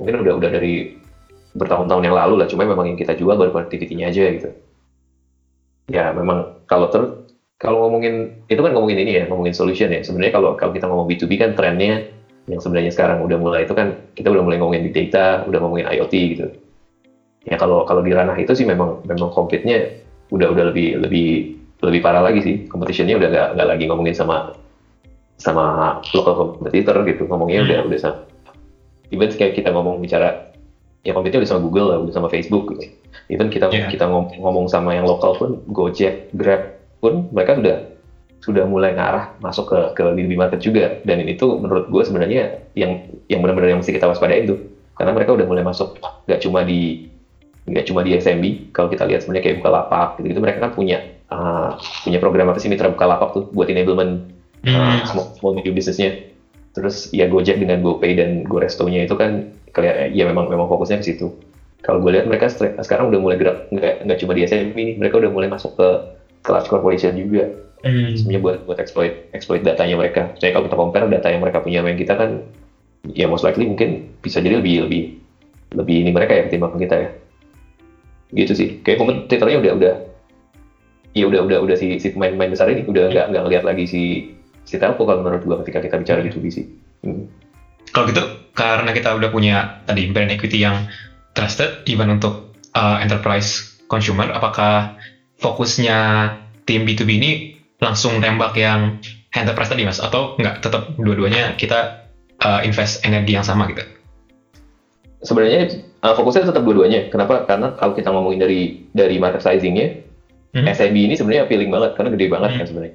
[0.00, 0.88] mungkin udah udah dari
[1.52, 2.46] bertahun-tahun yang lalu lah.
[2.48, 4.48] Cuma memang yang kita jual baru connectivity-nya aja gitu.
[5.92, 7.12] Ya memang kalau terus
[7.60, 10.00] kalau ngomongin itu kan ngomongin ini ya ngomongin solution ya.
[10.00, 12.00] Sebenarnya kalau kalau kita ngomong B2B kan trennya
[12.48, 15.84] yang sebenarnya sekarang udah mulai itu kan kita udah mulai ngomongin big data udah ngomongin
[15.92, 16.48] IoT gitu
[17.44, 19.88] ya kalau kalau di ranah itu sih memang memang compete-nya
[20.30, 21.28] udah udah lebih lebih
[21.80, 22.54] lebih parah lagi sih.
[22.68, 24.52] Competition-nya udah nggak nggak lagi ngomongin sama
[25.40, 27.24] sama local competitor gitu.
[27.24, 28.16] Ngomongnya udah udah sama
[29.10, 30.44] even kayak kita ngomong bicara
[31.00, 32.76] ya kompetisi udah sama Google lah udah sama Facebook.
[32.76, 32.92] Gitu
[33.32, 33.88] even kita Yeah.
[33.88, 37.76] kita ngom- ngomong sama yang lokal pun Gojek Grab pun mereka sudah
[38.40, 40.96] sudah mulai ngarah masuk ke ke B2B market juga.
[41.04, 44.60] Dan ini tuh menurut gue sebenarnya yang yang benar-benar yang mesti kita waspadain tuh
[44.96, 45.96] karena mereka udah mulai masuk
[46.28, 47.00] nggak cuma di
[47.70, 50.98] nggak cuma di SMB kalau kita lihat sebenarnya kayak Bukalapak gitu, gitu mereka kan punya
[51.30, 54.26] uh, punya program apa sih mitra Bukalapak tuh buat enablement
[54.66, 56.34] uh, small, small medium businessnya
[56.74, 61.14] terus ya Gojek dengan GoPay dan GoResto-nya itu kan kelihatan ya memang memang fokusnya ke
[61.14, 61.30] situ
[61.82, 62.50] kalau gue lihat mereka
[62.82, 65.88] sekarang udah mulai gerak nggak nggak cuma di SMB nih mereka udah mulai masuk ke
[66.40, 67.48] ke large corporation juga
[67.80, 68.12] Hmm.
[68.12, 70.36] sebenarnya buat buat exploit exploit datanya mereka.
[70.36, 72.44] Saya kalau kita compare data yang mereka punya yang kita kan,
[73.16, 75.02] ya most likely mungkin bisa jadi lebih lebih
[75.72, 77.08] lebih ini mereka ya ketimbang kita ya.
[78.30, 78.68] Gitu sih.
[78.86, 79.94] Kayak kompetitornya udah udah
[81.10, 84.02] ya udah udah udah si si pemain-pemain besar ini udah nggak nggak ngeliat lagi si
[84.62, 86.64] si telco kalau menurut gua ketika kita bicara B2B sih.
[87.02, 87.26] Hmm.
[87.90, 88.22] Kalau gitu,
[88.54, 90.86] karena kita udah punya tadi brand equity yang
[91.34, 94.94] trusted, even untuk uh, enterprise consumer, apakah
[95.42, 96.30] fokusnya
[96.70, 97.30] tim B2B ini
[97.82, 99.02] langsung tembak yang
[99.34, 99.98] enterprise tadi mas?
[99.98, 102.06] Atau nggak, tetap dua-duanya kita
[102.46, 103.82] uh, invest energi yang sama gitu?
[105.26, 107.08] Sebenarnya uh, fokusnya tetap dua-duanya.
[107.12, 107.44] Kenapa?
[107.44, 108.60] Karena kalau kita ngomongin dari
[108.92, 110.10] dari market sizingnya,
[110.50, 110.66] Hmm.
[110.66, 112.58] SMB ini sebenarnya appealing banget karena gede banget Hmm.
[112.58, 112.94] kan sebenarnya.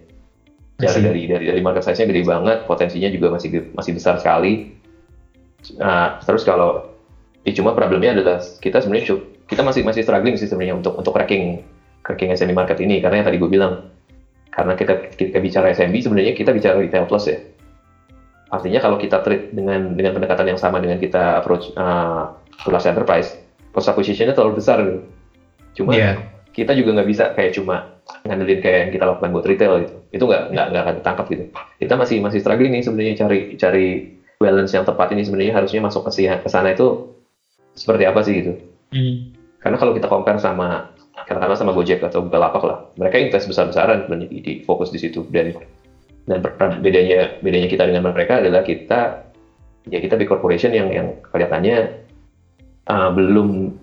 [0.75, 1.03] I Cara see.
[1.07, 4.75] dari dari dari market size-nya gede banget, potensinya juga masih masih besar sekali.
[5.79, 6.91] Nah, terus kalau
[7.47, 11.63] ya cuma problemnya adalah kita sebenarnya kita masih masih struggling sih sebenarnya untuk untuk cracking
[12.03, 13.87] cracking SMB market ini karena yang tadi gue bilang
[14.51, 17.39] karena kita kita bicara SMB sebenarnya kita bicara retail plus ya.
[18.51, 22.87] Artinya kalau kita treat dengan dengan pendekatan yang sama dengan kita approach uh, ke large
[22.87, 23.35] enterprise,
[23.75, 24.99] cost acquisition-nya terlalu besar gitu.
[25.81, 26.21] Cuma Iya.
[26.55, 29.95] kita juga nggak bisa kayak cuma ngandelin kayak yang kita lakukan buat retail gitu.
[30.15, 31.43] Itu nggak nggak nggak akan ditangkap gitu.
[31.81, 33.87] Kita masih masih struggling nih sebenarnya cari cari
[34.39, 37.11] balance yang tepat ini sebenarnya harusnya masuk ke ke sana itu
[37.75, 38.51] seperti apa sih gitu.
[38.95, 39.35] Hmm.
[39.59, 44.29] Karena kalau kita compare sama katakanlah sama Gojek atau Bukalapak lah, mereka invest besar-besaran sebenarnya
[44.29, 45.55] di, di fokus di situ dan
[46.25, 46.41] dan
[46.81, 49.25] bedanya bedanya kita dengan mereka adalah kita
[49.89, 52.04] ya kita big corporation yang yang kelihatannya
[52.85, 53.73] uh, belum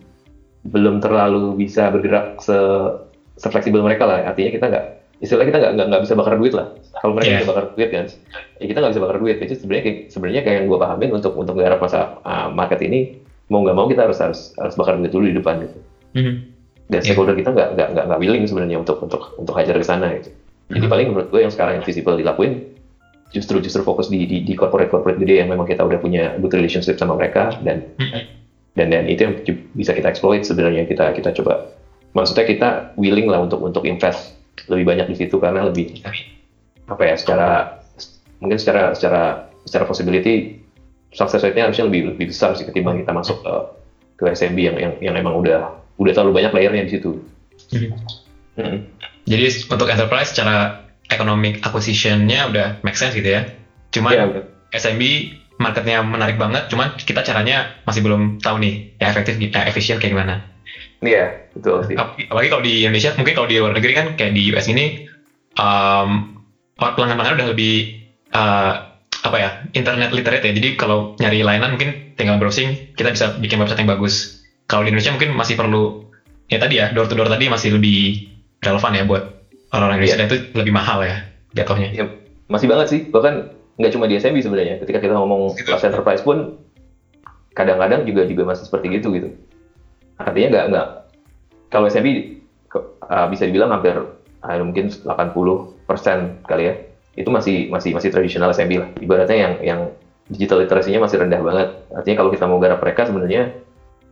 [0.63, 2.55] belum terlalu bisa bergerak se
[3.35, 4.85] sefleksibel mereka lah artinya kita nggak
[5.19, 7.37] istilahnya kita nggak nggak bisa bakar duit lah kalau mereka Iya.
[7.39, 8.05] bisa bakar duit kan
[8.59, 11.33] ya kita nggak bisa bakar duit itu sebenarnya kayak- sebenarnya kayak yang gue pahamin untuk
[11.35, 15.11] untuk garap masa uh, market ini mau nggak mau kita harus harus harus bakar duit
[15.11, 15.79] dulu di depan gitu
[16.13, 16.35] Hmm.
[16.87, 17.05] dan Iya.
[17.09, 20.31] stakeholder kita nggak nggak nggak nggak willing sebenarnya untuk untuk untuk hajar ke sana gitu.
[20.69, 20.93] Jadi Hmm.
[20.93, 22.69] paling menurut gue yang sekarang yang visible dilakuin
[23.31, 26.53] justru justru fokus di di, di corporate corporate gede yang memang kita udah punya good
[26.53, 28.42] relationship sama mereka dan Hmm.
[28.77, 29.35] Dan dan itu yang
[29.77, 31.73] bisa kita exploit sebenarnya kita kita coba
[32.17, 34.37] maksudnya kita willing lah untuk untuk invest
[34.69, 36.01] lebih banyak di situ karena lebih
[36.89, 37.81] apa ya secara
[38.41, 40.61] mungkin secara secara secara possibility
[41.13, 43.55] success rate-nya harusnya lebih lebih besar sih ketimbang kita masuk ke
[44.23, 47.11] ke SMB yang yang yang emang udah udah terlalu banyak layernya di situ.
[47.73, 47.93] Hmm.
[48.59, 48.79] Mm.
[49.29, 53.49] Jadi untuk enterprise secara economic acquisition-nya udah make sense gitu ya.
[53.93, 54.25] Cuman Iya,
[54.73, 55.03] SMB
[55.65, 57.57] marketnya menarik banget, cuman kita caranya
[57.89, 60.35] masih belum tahu nih ya efektif, ya efisien kayak gimana.
[61.03, 61.99] iya betul sih.
[61.99, 64.97] Ap- Apalagi kalau di Indonesia, mungkin kalau di luar negeri kan kayak di US ini
[65.61, 66.25] um,
[66.79, 67.75] pelanggan-pelanggan udah lebih
[68.35, 68.73] uh,
[69.23, 70.53] apa ya internet literate ya.
[70.57, 74.33] Jadi kalau nyari layanan mungkin tinggal browsing, kita bisa bikin website yang bagus.
[74.67, 75.93] Kalau di Indonesia mungkin masih perlu
[76.49, 78.17] ya tadi ya door to door tadi masih lebih
[78.65, 79.23] relevan ya buat
[79.73, 81.17] orang-orang Indonesia dan itu lebih mahal ya
[81.55, 81.93] jatuhnya.
[81.93, 82.05] Ya,
[82.49, 83.01] masih banget sih.
[83.13, 83.35] Bahkan
[83.77, 84.75] nggak cuma di SMB sebenarnya.
[84.81, 85.69] Ketika kita ngomong Gitu.
[85.69, 86.57] kelas enterprise pun
[87.53, 89.29] kadang-kadang juga juga masih seperti gitu gitu.
[90.17, 90.87] Artinya nggak nggak
[91.69, 92.09] kalau SMB
[92.69, 93.97] ke- uh, bisa dibilang hampir
[94.45, 96.75] uh, mungkin 80% kali ya.
[97.13, 98.89] Itu masih masih masih tradisional SMB lah.
[99.01, 99.81] Ibaratnya yang yang
[100.33, 101.69] digital literasinya masih rendah banget.
[101.93, 103.53] Artinya kalau kita mau garap mereka sebenarnya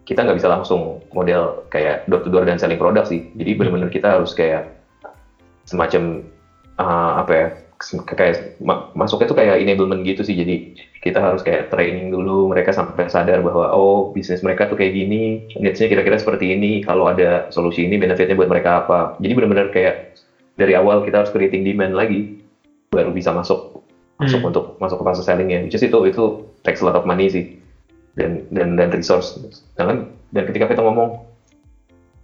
[0.05, 3.25] kita nggak bisa langsung model kayak door to door dan selling produk sih.
[3.37, 4.69] Jadi benar-benar kita harus kayak
[5.65, 6.27] semacam
[6.77, 7.47] uh, apa ya
[7.81, 10.69] kayak ma- masuknya tuh kayak enablement gitu sih jadi
[11.01, 15.49] kita harus kayak training dulu mereka sampai sadar bahwa oh bisnis mereka tuh kayak gini
[15.57, 20.13] needs-nya kira-kira seperti ini kalau ada solusi ini benefitnya buat mereka apa jadi benar-benar kayak
[20.61, 22.37] dari awal kita harus creating demand lagi
[22.93, 23.81] baru bisa masuk
[24.21, 24.53] masuk Hmm.
[24.53, 27.57] untuk masuk ke fase sellingnya which is itu itu takes a lot of money sih
[28.19, 29.39] dan dan dan resource.
[29.79, 31.23] Dan dan ketika kita ngomong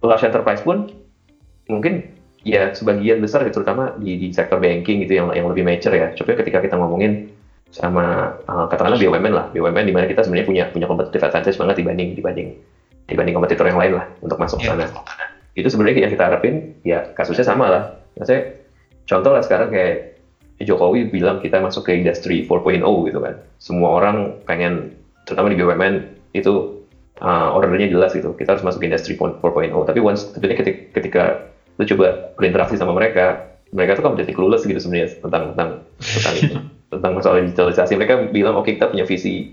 [0.03, 0.91] large enterprise pun
[1.67, 2.05] mungkin
[2.47, 6.07] ya sebagian besar ya, terutama di, di sektor banking gitu yang yang lebih mature ya.
[6.15, 7.27] Coba ketika kita ngomongin
[7.67, 11.75] sama uh, katakanlah BUMN lah, BUMN di mana kita sebenarnya punya punya competitive advantage banget
[11.83, 12.47] dibanding dibanding
[13.07, 14.87] dibanding kompetitor yang lain lah untuk masuk Yeah.
[14.87, 14.87] sana.
[15.57, 17.83] Itu sebenarnya yang kita harapin ya kasusnya sama lah.
[18.15, 18.55] Maksudnya
[19.03, 19.95] contoh lah sekarang kayak
[20.57, 23.37] Jokowi bilang kita masuk ke industri 4.0 gitu kan.
[23.61, 24.89] Semua orang pengen
[25.25, 25.93] terutama di BUMN
[26.33, 26.77] itu
[27.21, 28.33] uh, ordernya jelas gitu.
[28.33, 29.37] Kita harus masuk ke industri 4.0.
[29.69, 30.29] Tapi once
[30.93, 31.41] ketika
[31.77, 35.69] lu coba berinteraksi sama mereka, mereka tuh kan menjadi clueless gitu sebenarnya tentang tentang
[36.01, 36.35] tentang
[36.93, 37.93] tentang masalah digitalisasi.
[37.95, 39.45] Mereka bilang oke kita punya visi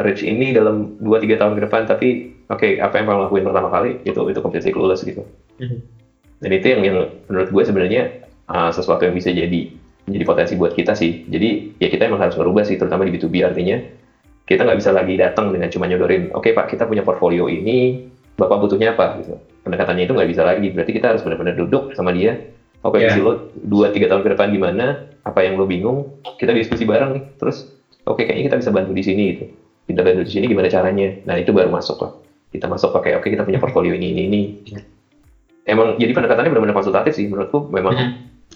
[0.00, 2.08] reach ini dalam 2-3 tahun ke depan, tapi
[2.48, 5.26] oke apa yang mau lakuin pertama kali itu itu completely clueless gitu.
[6.40, 6.96] Dan itu yang, yang
[7.28, 8.02] menurut gue sebenarnya
[8.48, 9.68] uh, sesuatu yang bisa jadi
[10.08, 11.28] menjadi potensi buat kita sih.
[11.28, 13.76] Jadi ya kita emang harus merubah sih, terutama di B2B artinya
[14.48, 18.02] kita nggak bisa lagi datang dengan cuma nyodorin, oke pak kita punya portfolio ini,
[18.34, 19.38] bapak butuhnya apa gitu.
[19.60, 22.40] Pendekatannya itu nggak bisa lagi, berarti kita harus benar-benar duduk sama dia.
[22.80, 23.12] Oke, Yeah.
[23.12, 25.04] visi lo dua tiga tahun ke depan gimana?
[25.20, 26.08] Apa yang lo bingung?
[26.40, 27.24] Kita diskusi bareng nih.
[27.36, 27.68] Terus,
[28.08, 29.44] oke kayaknya kita bisa bantu di sini gitu.
[29.84, 31.12] Kita bantu di sini gimana caranya?
[31.28, 32.12] Nah itu baru masuk lah.
[32.48, 34.40] Kita masuk pakai oke kita punya portfolio ini ini ini.
[35.68, 37.68] Emang jadi pendekatannya benar-benar konsultatif sih menurutku.
[37.68, 38.08] Memang Mhm.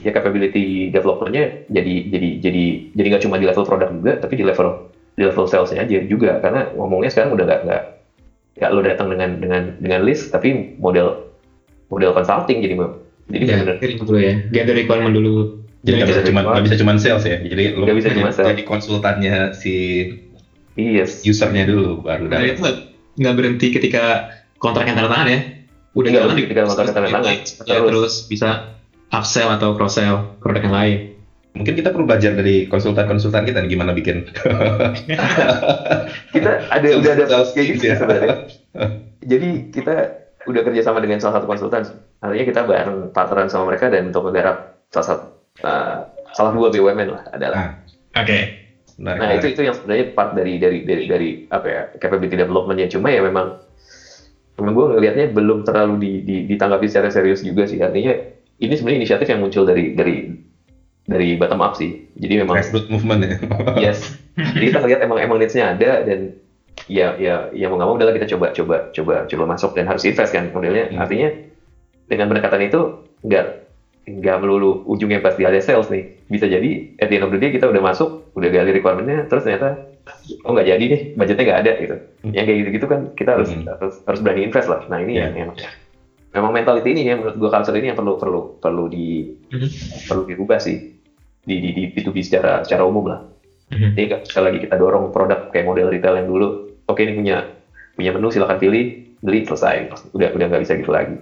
[0.03, 2.65] ya capability developernya jadi jadi jadi
[2.99, 4.75] jadi nggak cuma di level produk juga tapi di level
[5.15, 7.83] di level salesnya aja juga karena ngomongnya sekarang udah nggak nggak
[8.55, 11.19] nggak lo datang dengan dengan dengan list tapi model
[11.91, 12.75] model consulting jadi
[13.25, 14.35] jadi Ya, benar dulu ya.
[14.53, 15.49] Gather requirement dulu.
[15.81, 17.37] Jadi nggak bisa cuma jadi- nggak bisa cuma sales ya.
[17.41, 18.49] Jadi lu Nggak bisa cuma sales.
[18.53, 19.75] jadi konsultannya si
[20.77, 22.61] yes usernya dulu baru Nah, itu
[23.17, 24.29] nggak- berhenti ketika
[24.61, 25.41] kontrak yang tanda tangan ya.
[25.95, 27.33] Udah Nggak jalan berhenti ketika kontrak yang tanda tangan.
[27.33, 27.89] Ya, Terus.
[27.89, 28.49] terus bisa
[29.09, 30.99] upsell atau cross sell produk yang lain.
[31.55, 34.27] Mungkin kita perlu belajar dari konsultan-konsultan kita nih gimana bikin.
[36.35, 37.25] kita ada udah ada
[37.55, 37.95] kayak gitu ya.
[37.99, 38.35] sebenarnya
[39.31, 39.95] jadi kita
[40.45, 41.89] udah kerjasama dengan salah satu konsultan
[42.21, 45.25] artinya kita bareng partneran sama mereka dan untuk menggarap salah satu
[45.65, 45.97] uh,
[46.35, 47.71] salah dua BUMN lah adalah Ah,
[48.21, 48.39] Oke.
[48.99, 49.39] menarik, Nah menarik.
[49.41, 53.25] itu itu yang sebenarnya part dari dari dari dari apa ya capability developmentnya cuma ya
[53.25, 53.57] memang
[54.55, 58.13] memang gue ngelihatnya belum terlalu di, di, ditanggapi secara serius juga sih artinya
[58.55, 60.15] ini sebenarnya inisiatif yang muncul dari dari
[61.05, 63.35] dari bottom up sih jadi memang grassroots movement ya.
[63.91, 66.33] yes jadi kita lihat emang emang needs-nya ada dan
[66.87, 70.03] ya ya ya mau nggak mau udahlah kita coba coba coba coba masuk dan harus
[70.03, 71.01] invest kan modelnya Hmm.
[71.01, 71.29] artinya
[72.05, 72.81] dengan pendekatan itu
[73.23, 73.45] nggak
[74.05, 77.49] nggak melulu ujungnya pasti ada sales nih bisa jadi at the end of the day
[77.49, 79.81] kita udah masuk udah gali requirementnya terus ternyata
[80.45, 82.33] oh nggak jadi nih budgetnya nggak ada gitu Hmm.
[82.33, 83.65] yang kayak gitu gitu kan kita harus Hmm.
[83.71, 85.29] harus, harus berani invest lah nah ini Yeah.
[85.29, 85.51] yang, yang
[86.35, 89.69] memang mentality ini ya menurut gua culture ini yang perlu perlu perlu di Mhm.
[90.05, 90.77] perlu dirubah sih
[91.45, 93.20] di di, di B2B secara secara umum lah
[93.64, 93.97] Mhm.
[93.97, 97.49] jadi sekali lagi kita dorong produk kayak model retail yang dulu oke ini punya
[97.97, 101.16] punya menu silakan pilih beli selesai udah udah nggak bisa gitu lagi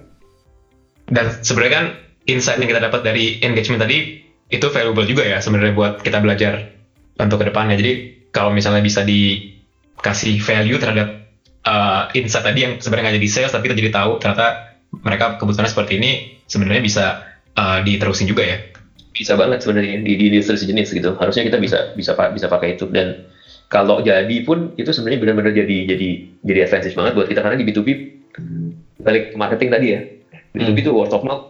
[1.13, 1.87] Dan sebenarnya kan
[2.27, 6.73] insight yang kita dapat dari engagement tadi itu valuable juga ya sebenarnya buat kita belajar
[7.21, 7.77] untuk ke depannya.
[7.77, 7.93] Jadi
[8.33, 11.29] kalau misalnya bisa dikasih value terhadap
[11.69, 15.73] uh, insight tadi yang sebenarnya nggak jadi sales tapi kita jadi tahu ternyata mereka kebutuhannya
[15.73, 16.11] seperti ini
[16.49, 17.05] sebenarnya bisa
[17.61, 18.57] uh, diterusin juga ya.
[19.23, 22.91] Bisa banget sebenarnya di, di industri sejenis gitu harusnya kita bisa bisa bisa pakai itu
[22.91, 23.23] dan
[23.71, 26.09] kalau jadi pun itu sebenarnya benar-benar jadi jadi
[26.45, 27.89] jadi advantage banget buat kita karena di B2B
[29.03, 30.01] balik ke marketing tadi ya
[30.53, 31.47] B2B itu word of mouth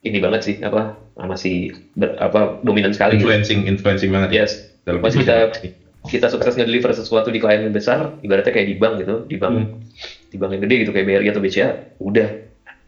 [0.00, 3.28] ini banget sih apa masih ber- apa dominan sekali gitu.
[3.28, 5.28] influencing influencing banget ya yes dalam bisnis.
[5.28, 5.36] kita
[6.08, 9.52] kita sukses nge-deliver sesuatu di klien yang besar, ibaratnya kayak di bank gitu, di bank
[9.52, 9.68] Hmm.
[10.32, 11.68] di bank yang gede gitu kayak BRI atau BCA,
[12.00, 12.28] udah.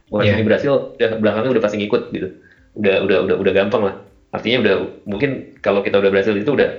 [0.09, 0.33] Wah, Iya.
[0.37, 2.27] ini berhasil, udah belakangnya udah pasti ngikut gitu.
[2.73, 3.95] Udah udah udah udah gampang lah.
[4.33, 4.75] Artinya udah
[5.05, 5.29] mungkin
[5.61, 6.73] kalau kita udah berhasil itu udah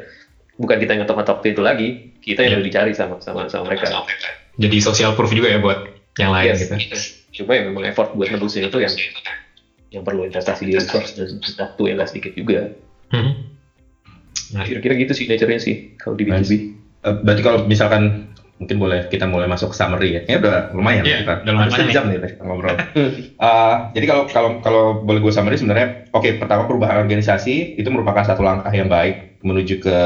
[0.59, 1.89] bukan kita yang ngetop-ngetop itu lagi,
[2.19, 2.57] kita yang Iya.
[2.59, 3.95] udah dicari sama sama sama mereka.
[4.59, 5.87] Jadi social proof juga ya buat
[6.19, 6.59] yang lain Yes.
[6.67, 6.75] gitu.
[7.43, 8.95] Cuma ya memang effort buat nebusin itu yang
[9.91, 12.67] yang perlu investasi di resource dan waktu yang sedikit juga.
[13.15, 13.33] Mhm.
[14.55, 16.39] Nah, Kira-kira gitu sih nature-nya sih kalau di B2B.
[16.43, 16.53] Nice.
[17.05, 20.21] Eh, berarti kalau misalkan mungkin boleh kita mulai masuk ke summary ya.
[20.31, 21.33] Ya udah lumayan Iya, kita.
[21.43, 22.77] udah lumayan sejam nih kita ngobrol.
[23.45, 28.23] Eh, jadi kalau kalau kalau boleh gue summary sebenarnya oke pertama perubahan organisasi itu merupakan
[28.25, 29.97] satu langkah yang baik menuju ke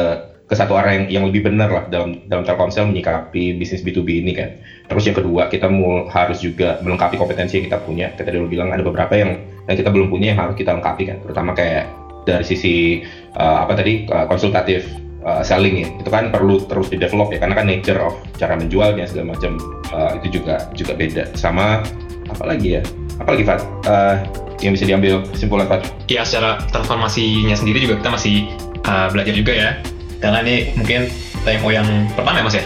[0.48, 4.32] ke satu arah yang, yang lebih benar lah dalam dalam Telkomsel menyikapi bisnis B2B ini
[4.32, 4.56] kan.
[4.88, 8.08] Terus yang kedua kita mul, harus juga melengkapi kompetensi yang kita punya.
[8.16, 9.36] Kita dulu bilang ada beberapa yang
[9.68, 11.20] yang kita belum punya yang harus kita lengkapi kan.
[11.20, 11.84] Terutama kayak
[12.24, 13.04] dari sisi
[13.36, 14.88] eh, apa tadi eh, konsultatif
[15.24, 18.54] uh, selling ya itu kan perlu terus di develop ya karena kan nature of cara
[18.58, 19.58] menjualnya segala macam
[19.94, 21.82] uh, itu juga juga beda sama
[22.28, 22.82] apa lagi ya
[23.18, 24.20] apa lagi Fat Uh,
[24.60, 28.36] yang bisa diambil kesimpulan Fat ya secara transformasinya sendiri juga kita masih
[28.84, 29.70] uh, belajar juga ya
[30.18, 31.08] karena ini mungkin
[31.46, 32.64] TMO yang pertama ya mas ya?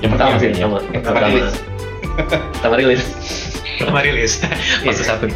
[0.00, 0.66] Yang pertama sih, Iya.
[0.66, 0.78] pertama.
[0.90, 1.54] Yang pertama rilis.
[2.58, 3.02] Pertama rilis.
[3.78, 4.32] Pertama rilis,
[4.86, 5.26] fase satu.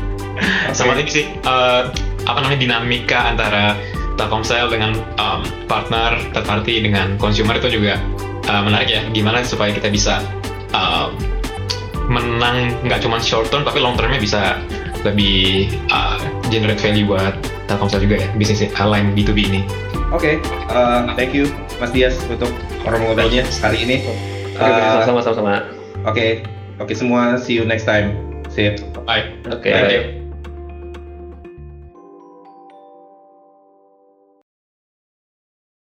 [0.76, 1.82] Sama ini sih, eh,
[2.24, 3.74] apa namanya dinamika antara
[4.18, 5.40] Telkomsel dengan um,
[5.70, 8.02] partner, third party dengan consumer itu juga
[8.50, 9.02] uh, menarik ya.
[9.14, 10.20] Gimana supaya kita bisa
[10.74, 11.14] um,
[12.10, 14.58] menang nggak cuma short term tapi long termnya bisa
[15.06, 16.18] lebih uh,
[16.50, 17.36] generate value buat
[17.68, 19.60] Telkomsel juga ya bisnis uh, line B2B ini.
[20.08, 20.40] Oke,
[20.72, 21.46] uh, thank you
[21.78, 22.48] Mas Dias untuk
[22.82, 23.96] ngobrol-ngobrolnya hari ini.
[24.04, 24.26] Oke,
[24.58, 25.54] Uh, sama-sama sama.
[26.02, 26.42] Oke,
[26.82, 28.10] oke semua, see you next time.
[28.50, 28.82] Sip.
[29.06, 29.30] Bye.
[29.46, 29.94] Oke, Thank baik.
[29.94, 30.17] you.